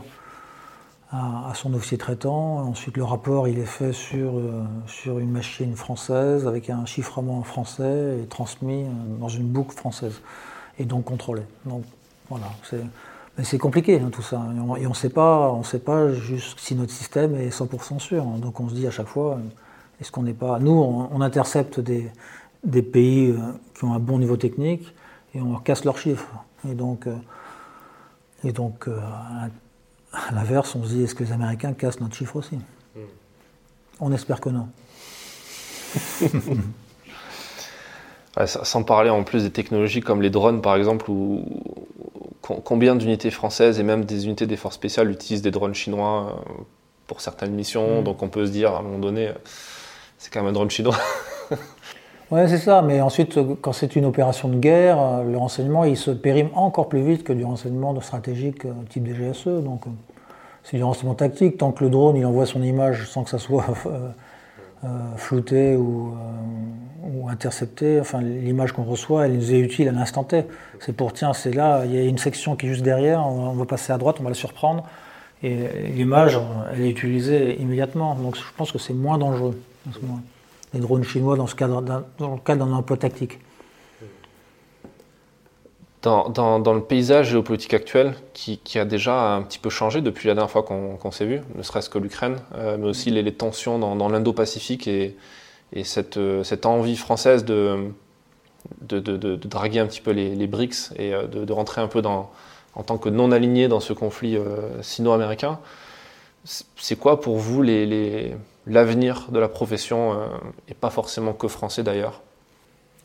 [1.11, 2.57] à, son officier traitant.
[2.57, 7.43] Ensuite, le rapport, il est fait sur, euh, sur une machine française avec un chiffrement
[7.43, 8.85] français et transmis
[9.19, 10.19] dans une boucle française
[10.77, 11.43] et donc contrôlé.
[11.65, 11.83] Donc,
[12.29, 12.81] voilà, c'est
[13.37, 14.41] mais c'est compliqué hein, tout ça.
[14.79, 18.23] Et on ne sait pas, on sait pas juste si notre système est 100% sûr.
[18.23, 19.39] Donc on se dit à chaque fois,
[20.01, 20.59] est-ce qu'on n'est pas.
[20.59, 22.11] Nous, on, intercepte des,
[22.63, 23.37] des, pays euh,
[23.77, 24.93] qui ont un bon niveau technique
[25.33, 26.29] et on leur casse leurs chiffres.
[26.69, 27.15] Et donc, euh,
[28.43, 28.99] et donc euh,
[30.13, 32.57] à l'inverse, on se dit, est-ce que les Américains cassent notre chiffre aussi?
[33.99, 34.67] On espère que non.
[38.45, 41.45] sans parler en plus des technologies comme les drones par exemple, où,
[42.41, 46.43] combien d'unités françaises et même des unités des forces spéciales utilisent des drones chinois
[47.07, 48.01] pour certaines missions.
[48.01, 48.03] Mm.
[48.03, 49.31] Donc on peut se dire à un moment donné,
[50.17, 50.97] c'est quand même un drone chinois.
[52.31, 52.81] oui, c'est ça.
[52.81, 56.89] Mais ensuite, quand c'est une opération de guerre, euh, le renseignement, il se périme encore
[56.89, 59.63] plus vite que du renseignement de stratégique euh, type DGSE.
[59.63, 59.83] Donc
[60.63, 61.57] c'est du renseignement tactique.
[61.57, 63.65] Tant que le drone, il envoie son image sans que ça soit
[65.17, 66.15] flouté ou
[67.29, 70.45] intercepter, enfin l'image qu'on reçoit, elle nous est utile à l'instant T.
[70.79, 73.53] C'est pour, tiens, c'est là, il y a une section qui est juste derrière, on,
[73.53, 74.83] va passer à droite, on va la surprendre,
[75.43, 75.55] et
[75.93, 76.39] l'image,
[76.73, 78.15] elle est utilisée immédiatement.
[78.15, 80.21] Donc je pense que c'est moins dangereux en ce moment.
[80.73, 83.39] Les drones chinois dans, le cadre d'un emploi tactique.
[86.01, 90.51] Dans, le paysage géopolitique actuel, qui, a déjà un petit peu changé depuis la dernière
[90.51, 94.87] fois qu'on s'est vu, ne serait-ce que l'Ukraine, euh, mais aussi les, tensions dans, l'Indo-Pacifique
[94.87, 95.15] et,
[95.75, 97.89] euh, cette, envie française de,
[98.81, 103.09] draguer un petit peu les, BRICS et euh, de, rentrer un peu en tant que
[103.09, 104.37] non aligné dans ce conflit
[104.81, 105.59] sino-américain,
[106.43, 108.35] c'est quoi pour vous les,
[108.67, 110.15] de la profession,
[110.67, 112.21] et pas forcément que français d'ailleurs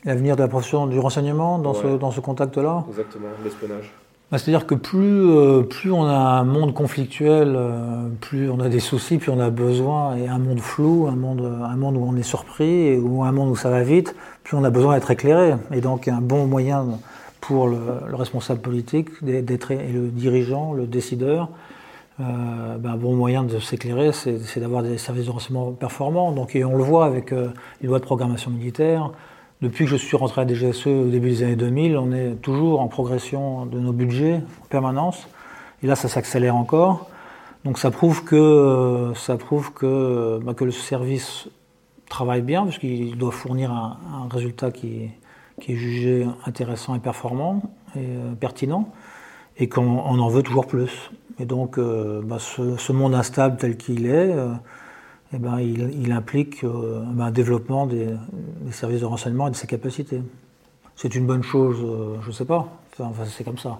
[0.03, 3.93] L'avenir de la profession du renseignement dans ce, dans ce contact-là Exactement, l'espionnage.
[4.31, 8.69] Bah, c'est-à-dire que plus, euh, plus on a un monde conflictuel, euh, plus on a
[8.69, 12.05] des soucis, plus on a besoin, et un monde flou, un monde, un monde où
[12.07, 15.11] on est surpris, ou un monde où ça va vite, plus on a besoin d'être
[15.11, 15.55] éclairé.
[15.73, 16.87] Et donc un bon moyen
[17.41, 17.77] pour le,
[18.13, 21.49] responsable politique d'être et le dirigeant, le décideur,
[22.21, 26.31] euh, ben, un bon moyen de s'éclairer, c'est d'avoir des services de renseignement performants.
[26.31, 29.11] Donc, et on le voit avec les lois de programmation militaire,
[29.61, 32.81] depuis que je suis rentré à DGSE au début des années 2000, on est toujours
[32.81, 35.27] en progression de nos budgets en permanence.
[35.83, 37.07] Et là, ça s'accélère encore.
[37.63, 41.47] Donc ça prouve que, ça prouve que, bah, que le service
[42.09, 45.09] travaille bien, puisqu'il doit fournir un, résultat qui,
[45.59, 47.61] qui, est jugé intéressant et performant
[47.95, 48.89] et euh, pertinent,
[49.57, 51.11] et qu'on en veut toujours plus.
[51.41, 54.53] Et donc euh, bah, ce, ce, monde instable tel qu'il est, euh,
[55.33, 58.09] eh ben, il, implique euh, ben, un développement des,
[58.69, 60.21] services de renseignement et de ses capacités.
[60.95, 61.77] C'est une bonne chose,
[62.21, 62.67] je ne sais pas,
[62.99, 63.79] enfin, c'est comme ça.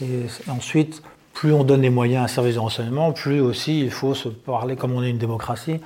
[0.00, 1.02] Et ensuite,
[1.34, 4.30] plus on donne les moyens à un service de renseignement, plus aussi il faut se
[4.30, 5.80] parler, comme on est une démocratie,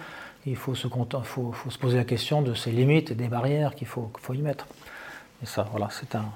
[0.46, 3.74] il faut se, faut, faut se poser la question de ses limites et des barrières
[3.74, 4.68] qu'il faut, faut, y mettre.
[5.42, 6.26] Et ça, voilà, c'est un,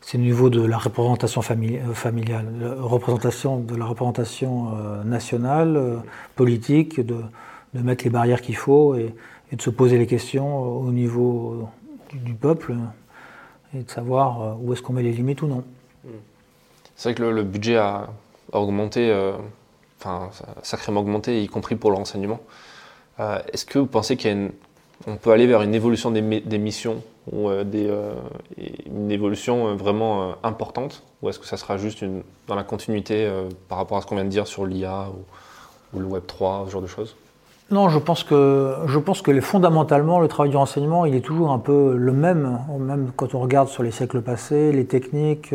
[0.00, 4.70] c'est au niveau de la représentation familiale, la représentation de la représentation
[5.04, 6.02] nationale,
[6.34, 7.16] politique, de,
[7.74, 9.14] de, mettre les barrières qu'il faut et,
[9.52, 11.68] de se poser les questions au niveau
[12.12, 12.74] du, peuple
[13.74, 15.64] et de savoir où est-ce qu'on met les limites ou non.
[16.96, 18.08] C'est vrai que le, budget a,
[18.52, 19.12] augmenté,
[20.00, 20.30] enfin
[20.62, 22.40] sacrément augmenté, y compris pour le renseignement.
[23.18, 27.02] Est-ce que vous pensez qu'on peut aller vers une évolution des missions
[27.32, 28.14] ou euh, euh,
[28.86, 33.30] une évolution euh, vraiment importante Ou est-ce que ça sera juste une, dans la continuité
[33.68, 35.08] par rapport à ce qu'on vient de dire sur l'IA
[35.92, 37.16] ou, le Web 3, ce genre de choses?
[37.70, 41.50] Non, je pense que je pense que fondamentalement le travail du renseignement, il est toujours
[41.50, 45.54] un peu le même, même quand on regarde sur les siècles passés, les techniques,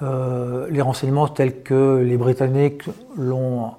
[0.00, 2.84] les renseignements tels que les Britanniques
[3.16, 3.70] l'ont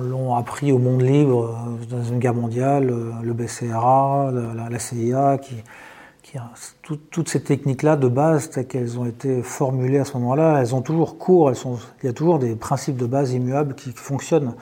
[0.00, 1.56] l'ont appris au monde libre
[1.88, 5.54] dans une guerre mondiale, le BCRA, la, la CIA, qui,
[6.82, 10.82] toutes ces techniques-là de base, telles qu'elles ont été formulées à ce moment-là, elles ont
[10.82, 14.54] toujours cours, il y a toujours des principes de base immuables qui fonctionnent.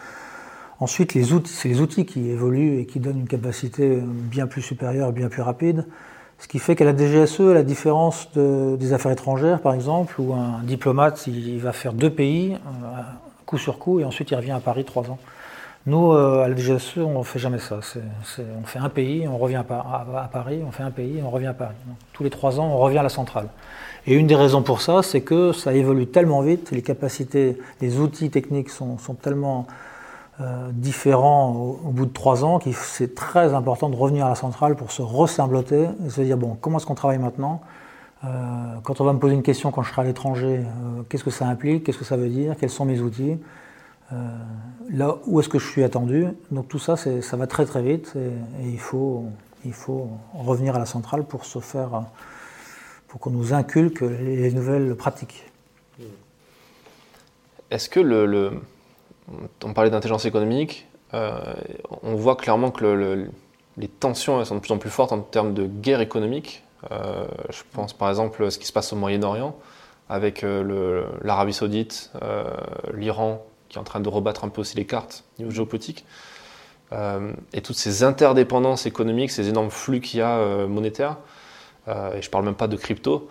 [0.79, 1.12] Ensuite,
[1.47, 5.43] c'est les outils qui évoluent et qui donnent une capacité bien plus supérieure, bien plus
[5.43, 5.87] rapide.
[6.39, 10.35] Ce qui fait qu'à la DGSE, à la différence des affaires étrangères, par exemple, où
[10.35, 13.01] un diplomate, il va faire deux pays, euh,
[13.47, 15.19] coup sur coup, et ensuite il revient à Paris trois ans.
[15.87, 17.78] Nous, euh, à la DGSE, on ne fait jamais ça.
[17.78, 21.55] on fait un pays, on revient à, Paris, on fait un pays, on revient à
[21.55, 21.76] Paris.
[22.12, 23.49] tous les trois ans, on revient à la centrale.
[24.09, 28.01] Et une des raisons pour ça, c'est que ça évolue tellement vite, les capacités, les
[28.01, 29.68] outils techniques sont, tellement
[30.41, 34.34] euh, différents au, bout de trois ans que c'est très important de revenir à la
[34.34, 37.61] centrale pour se ressembloter et se dire, bon, comment est-ce qu'on travaille maintenant?
[38.24, 38.28] Euh,
[38.82, 40.62] Quand on va me poser une question quand je serai à l'étranger,
[41.09, 41.84] qu'est-ce que ça implique?
[41.84, 42.57] Qu'est-ce que ça veut dire?
[42.59, 43.37] Quels sont mes outils?
[43.37, 43.66] euh,
[44.11, 46.27] là où est-ce que je suis attendu?
[46.51, 48.31] Donc tout ça, ça va très très vite et,
[48.65, 49.25] il, faut,
[49.65, 52.05] il faut revenir à la centrale pour se faire,
[53.09, 55.51] pour qu'on nous inculque les nouvelles pratiques.
[57.71, 58.53] Est-ce que le,
[59.65, 61.55] on parlait d'intelligence économique, euh,
[62.03, 63.29] on voit clairement que
[63.77, 66.63] les tensions sont de plus en plus fortes en termes de guerre économique.
[66.93, 69.57] Euh, je pense par exemple à ce qui se passe au Moyen-Orient
[70.09, 70.45] avec
[71.23, 72.13] l'Arabie Saoudite,
[72.95, 76.05] l'Iran qui est en train de rebattre un peu aussi les cartes au niveau géopolitique.
[76.93, 81.17] Euh, et toutes ces interdépendances économiques, ces énormes flux qu'il y a euh, monétaires,
[81.89, 83.29] euh, et je ne parle même pas de crypto,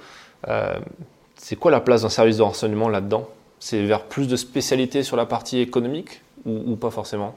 [1.37, 3.27] c'est quoi la place d'un service de renseignement là-dedans?
[3.59, 7.33] C'est vers plus de spécialité sur la partie économique ou, pas forcément?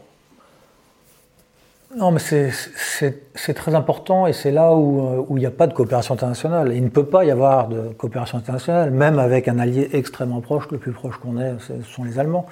[1.97, 6.15] Non, mais c'est très important et c'est là où il n'y a pas de coopération
[6.15, 6.73] internationale.
[6.75, 10.71] Il ne peut pas y avoir de coopération internationale, même avec un allié extrêmement proche,
[10.71, 12.47] le plus proche qu'on ait, ce sont les Allemands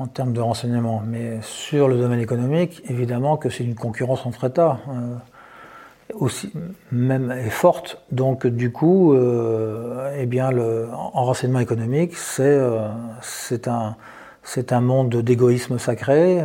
[0.00, 1.02] en termes de renseignement.
[1.06, 4.80] Mais sur le domaine économique, évidemment que c'est une concurrence entre États.
[4.88, 5.16] Euh,
[6.14, 6.50] aussi
[6.90, 8.02] même est forte.
[8.10, 10.50] Donc du coup, euh, eh bien,
[10.92, 12.88] en renseignement économique, c'est euh,
[13.66, 13.94] un,
[14.70, 16.42] un monde d'égoïsme sacré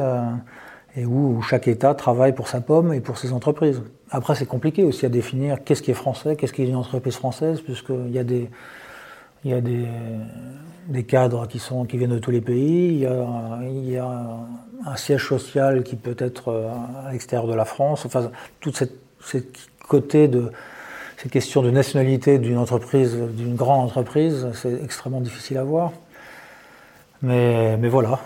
[0.95, 3.81] et où, chaque État travaille pour sa pomme et pour ses entreprises.
[4.11, 7.15] Après, c'est compliqué aussi à définir qu'est-ce qui est français, qu'est-ce qui est une entreprise
[7.15, 8.49] française, puisqu'il y a des,
[9.45, 12.87] il y a des, cadres qui, sont, qui viennent de tous les pays.
[12.95, 14.09] Il y, a,
[14.87, 16.69] un siège social qui peut être euh,
[17.07, 18.05] à l'extérieur de la France.
[18.05, 18.29] Enfin,
[18.59, 20.51] toute cette, cette côté de
[21.17, 25.91] ces questions de nationalité d'une entreprise, d'une grande entreprise, c'est extrêmement difficile à voir.
[27.21, 28.19] Mais, mais voilà,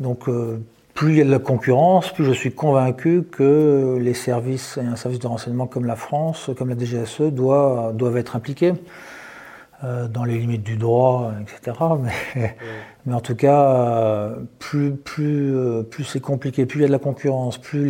[0.00, 0.58] donc euh,
[0.94, 4.86] plus il y a de la concurrence, plus je suis convaincu que les services et
[4.86, 8.72] un service de renseignement comme la France, comme la DGSE, doivent être impliqués.
[9.84, 11.76] Euh, dans les limites du droit, etc.
[13.06, 16.92] Mais, en tout cas, plus, plus, euh, plus c'est compliqué, plus il y a de
[16.92, 17.82] la concurrence, plus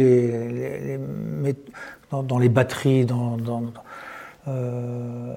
[2.11, 3.37] dans, les batteries, dans,
[4.49, 5.35] euh,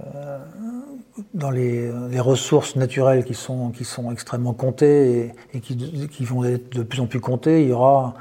[1.51, 3.71] les, ressources naturelles qui sont,
[4.11, 8.15] extrêmement comptées et, qui, vont être de plus en plus comptées, il y aura,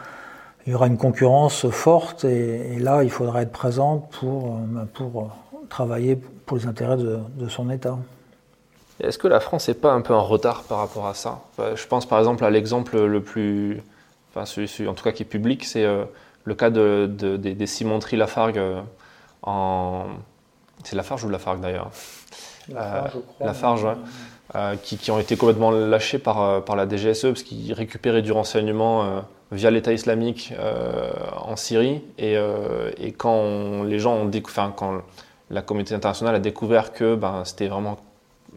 [0.66, 4.60] une concurrence forte et, là, il faudra être présent pour,
[5.70, 7.96] travailler pour les intérêts de son État.
[9.00, 11.40] Est-ce que la France n'est pas un peu en retard par rapport à ça?
[11.58, 13.82] Je pense par exemple à l'exemple le plus,
[14.34, 16.04] enfin celui, en tout cas qui est public, c'est euh,
[16.44, 18.80] le cas de, des, cimenteries Lafargue euh,
[19.42, 20.04] en...
[20.84, 21.90] C'est Lafarge ou Lafargue d'ailleurs?
[23.40, 24.78] Lafarge, euh, ouais.
[24.82, 29.70] qui, ont été complètement lâchés par, par la DGSE parce qu'ils récupéraient du renseignement via
[29.70, 30.52] l'État islamique
[31.36, 32.02] en Syrie.
[32.18, 32.36] Et,
[32.98, 35.02] et quand les gens ont découvert, quand
[35.50, 37.98] la communauté internationale a découvert que ben, c'était vraiment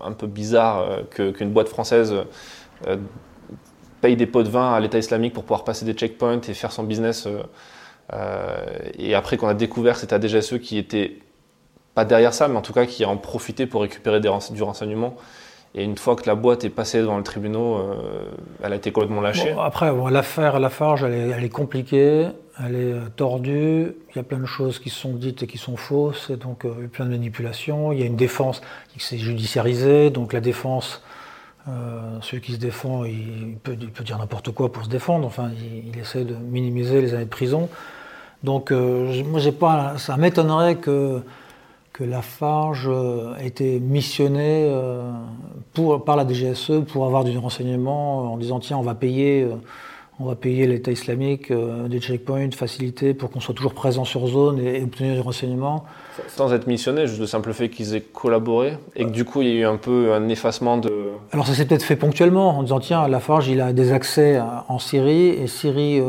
[0.02, 2.14] un peu bizarre euh, qu'une boîte française
[2.88, 2.98] euh,
[4.02, 6.72] paye des pots de vin à l'État islamique pour pouvoir passer des checkpoints et faire
[6.72, 7.28] son business.
[8.14, 8.66] Euh,
[8.98, 11.20] et après qu'on a découvert c'était DGSE qui était
[11.94, 14.30] pas derrière ça, mais en tout cas qui en profité pour récupérer du
[14.64, 15.16] renseignement.
[15.76, 18.24] Et une fois que la boîte est passée devant le tribunal, euh,
[18.64, 19.56] elle a été complètement lâchée.
[19.60, 22.28] après, l'affaire Lafarge, elle elle est, compliquée,
[22.60, 23.94] elle est euh, tordue.
[24.10, 26.66] Il y a plein de choses qui sont dites et qui sont fausses, et donc
[26.66, 27.92] euh, plein de manipulations.
[27.92, 28.62] Il y a une défense
[28.92, 31.04] qui s'est judiciarisée, donc la défense,
[32.22, 35.28] celui qui se défend, il peut, peut dire n'importe quoi pour se défendre.
[35.28, 37.70] Enfin, il, il, essaie de minimiser les années de prison.
[38.44, 41.22] Donc, moi, j'ai pas, ça m'étonnerait que
[42.00, 45.12] que Lafarge a euh, été missionné euh,
[45.74, 49.56] pour, par la DGSE pour avoir du renseignement en disant tiens on va payer euh,
[50.22, 54.60] on va payer l'État islamique des checkpoints, facilités pour qu'on soit toujours présent sur zone
[54.60, 55.86] et, obtenir du renseignement.
[56.28, 59.48] Sans être missionné, juste le simple fait qu'ils aient collaboré et que du coup il
[59.48, 60.92] y a eu un peu un effacement de.
[61.32, 64.78] Alors ça s'est peut-être fait ponctuellement en disant tiens Lafarge il a des accès en
[64.78, 66.02] Syrie et Syrie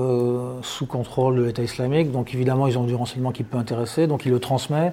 [0.62, 4.24] sous contrôle de l'État islamique donc évidemment ils ont du renseignement qui peut intéresser donc
[4.26, 4.93] il le transmet.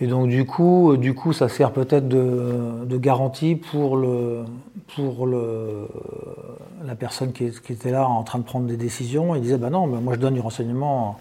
[0.00, 4.44] Et donc du coup, du coup ça sert peut-être de, garantie pour, le,
[4.94, 5.88] pour le,
[6.84, 9.34] la personne qui, était là en train de prendre des décisions.
[9.34, 11.18] Il disait, bah non, moi je donne du renseignement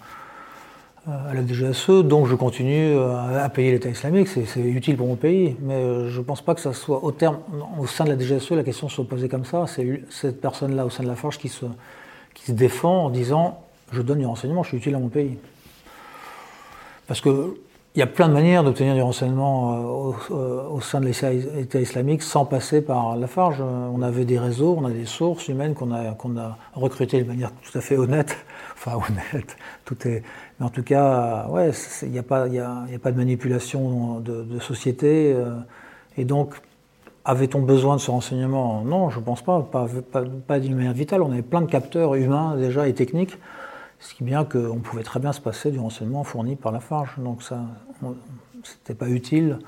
[1.07, 5.07] euh, à la DGSE, donc je continue euh, à payer l'État islamique, c'est utile pour
[5.07, 5.55] mon pays.
[5.61, 7.39] Mais euh, je ne pense pas que ça soit au, terme,
[7.80, 9.65] au sein de la DGSE, la question soit posée comme ça.
[9.67, 11.65] C'est cette personne-là au sein de la Forge qui se,
[12.34, 13.61] qui se défend en disant,
[13.91, 15.38] je donne du renseignement, je suis utile à mon pays.
[17.07, 17.57] Parce que
[17.98, 21.80] il y a plein de manières d'obtenir du renseignement euh, euh, au, sein de l'État
[21.80, 23.60] islamique sans passer par Lafarge.
[23.60, 27.52] Euh, on avait des réseaux, on a des sources humaines qu'on a, recrutées de manière
[27.54, 28.38] tout à fait honnête.
[28.76, 30.22] Enfin, honnête, tout est.
[30.60, 31.72] Mais en tout cas, ouais,
[32.04, 35.36] il n'y a, pas, y a, pas de manipulation de, société.
[36.16, 36.54] et donc,
[37.26, 38.84] avait-on besoin de ce renseignement?
[38.84, 41.24] Non, je ne pense pas, pas, pas, pas d'une manière vitale.
[41.24, 43.39] On avait plein de capteurs humains déjà et techniques
[44.00, 46.80] ce qui est bien qu'on pouvait très bien se passer du renseignement fourni par la
[46.80, 47.16] Farge.
[47.18, 47.62] Donc ça,
[48.64, 49.60] c'était pas utile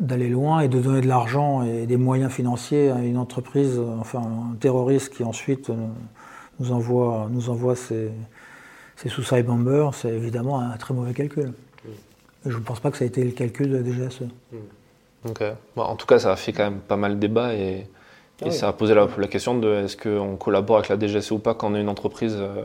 [0.00, 4.20] d'aller loin et de donner de l'argent et des moyens financiers à une entreprise, enfin
[4.20, 5.74] un terroriste qui ensuite euh,
[6.58, 8.10] nous envoie, nous envoie ses,
[8.96, 11.52] ses suicide bombers, c'est évidemment un très mauvais calcul.
[12.44, 14.24] Et je ne pense pas que ça a été le calcul de la DGSE.
[15.28, 15.42] Ok.
[15.76, 17.86] en tout cas, ça a fait quand même pas mal de débat et,
[18.44, 21.54] ah ça a posé la, question de est-ce qu'on collabore avec la DGSE ou pas
[21.54, 22.64] quand on est une entreprise euh,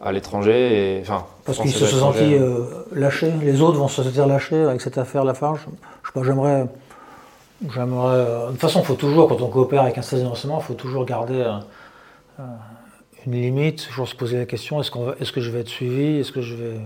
[0.00, 0.98] à l'étranger.
[1.02, 4.80] Enfin, Parce qu'ils se sont sentis euh, lâchés, les autres vont se sentir lâchés avec
[4.80, 5.66] cette affaire Lafarge.
[6.02, 6.66] Je sais pas, j'aimerais.
[7.72, 10.60] j'aimerais euh, de toute façon, faut toujours, quand on coopère avec un service de renseignement,
[10.60, 11.42] il faut toujours garder
[12.38, 12.42] euh,
[13.26, 16.18] une limite, toujours se poser la question est-ce, qu'on est-ce que je vais être suivi
[16.18, 16.76] Est-ce que je vais.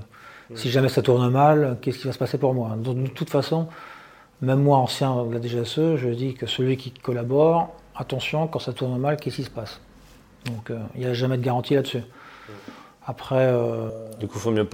[0.54, 2.70] Si jamais ça tourne mal, qu'est-ce qui va se passer pour moi?
[2.78, 3.66] De, toute façon,
[4.40, 8.72] même moi, ancien de la DGSE, je dis que celui qui collabore, attention, quand ça
[8.72, 9.78] tourne mal, qu'est-ce qui se passe?
[10.46, 12.02] Donc il n'y a jamais de garantie là-dessus.
[13.09, 13.36] Après.
[13.36, 13.88] Euh,
[14.20, 14.68] du coup, mieux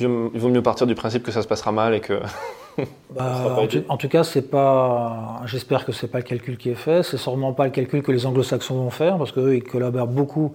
[0.00, 2.20] il vaut mieux partir du principe que ça se passera mal et que.
[3.14, 3.56] Bah,
[3.88, 5.40] en, tout, cas, c'est pas.
[5.44, 7.04] J'espère que c'est pas le calcul qui est fait.
[7.04, 10.54] C'est sûrement pas le calcul que les Anglo-Saxons vont faire parce qu'eux, ils collaborent beaucoup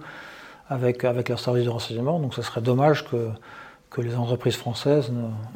[0.68, 2.18] avec, avec leur service de renseignement.
[2.18, 3.30] Donc, ce serait dommage que,
[3.88, 5.10] que les entreprises françaises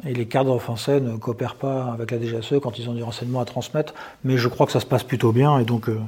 [0.07, 3.41] et les cadres français ne coopèrent pas avec la DGSE quand ils ont du renseignement
[3.41, 3.93] à transmettre.
[4.23, 5.99] Mais je crois que ça se passe plutôt bien et donc euh,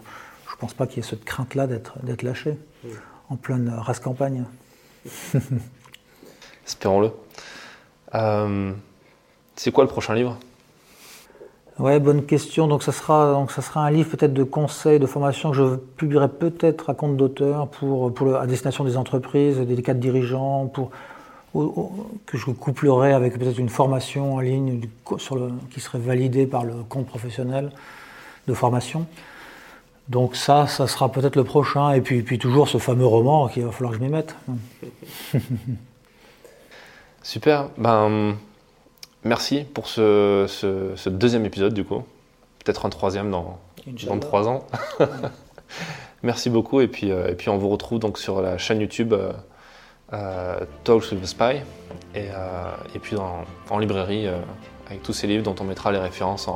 [0.49, 2.57] je pense pas qu'il y ait cette crainte-là d'être lâché
[3.29, 4.45] en pleine race campagne.
[6.67, 7.11] Espérons-le.
[8.15, 8.73] Euh,
[9.55, 10.37] c'est quoi le prochain livre?
[11.79, 12.67] Ouais, bonne question.
[12.67, 15.75] Donc ça sera, donc ça sera un livre peut-être de conseils, de formation que je
[15.75, 20.91] publierai peut-être à compte d'auteur pour, pour à destination des entreprises, des cadres dirigeants, pour
[21.53, 24.81] que je couplerai avec peut-être une formation en ligne
[25.71, 27.71] qui serait validée par le compte professionnel
[28.47, 29.05] de formation.
[30.09, 31.91] Donc ça, ça sera peut-être le prochain.
[31.91, 34.35] Et puis, puis toujours ce fameux roman qu'il va falloir que je m'y mette.
[37.23, 37.69] Super.
[37.77, 38.37] Ben,
[39.23, 42.03] merci pour ce, deuxième épisode du coup.
[42.63, 43.59] Peut-être un troisième dans,
[44.05, 44.65] dans trois ans.
[46.23, 46.79] merci beaucoup.
[46.79, 49.33] Et puis, euh, et puis on vous retrouve donc sur la chaîne YouTube euh,
[50.13, 51.57] euh Talks with the Spy.
[52.15, 53.17] Et, euh, et puis
[53.69, 54.27] en librairie
[54.87, 56.47] avec tous ces livres dont on mettra les références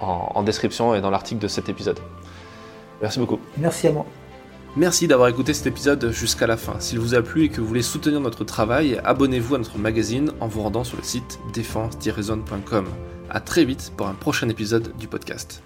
[0.00, 2.00] en description et dans l'article de cet épisode.
[3.04, 3.38] Merci beaucoup.
[3.58, 4.06] Merci à moi.
[4.76, 6.80] Merci d'avoir écouté cet épisode jusqu'à la fin.
[6.80, 10.32] S'il vous a plu et que vous voulez soutenir notre travail, abonnez-vous à notre magazine
[10.40, 12.86] en vous rendant sur le site défense-zone.com.
[13.28, 15.62] A très vite pour un prochain épisode du podcast.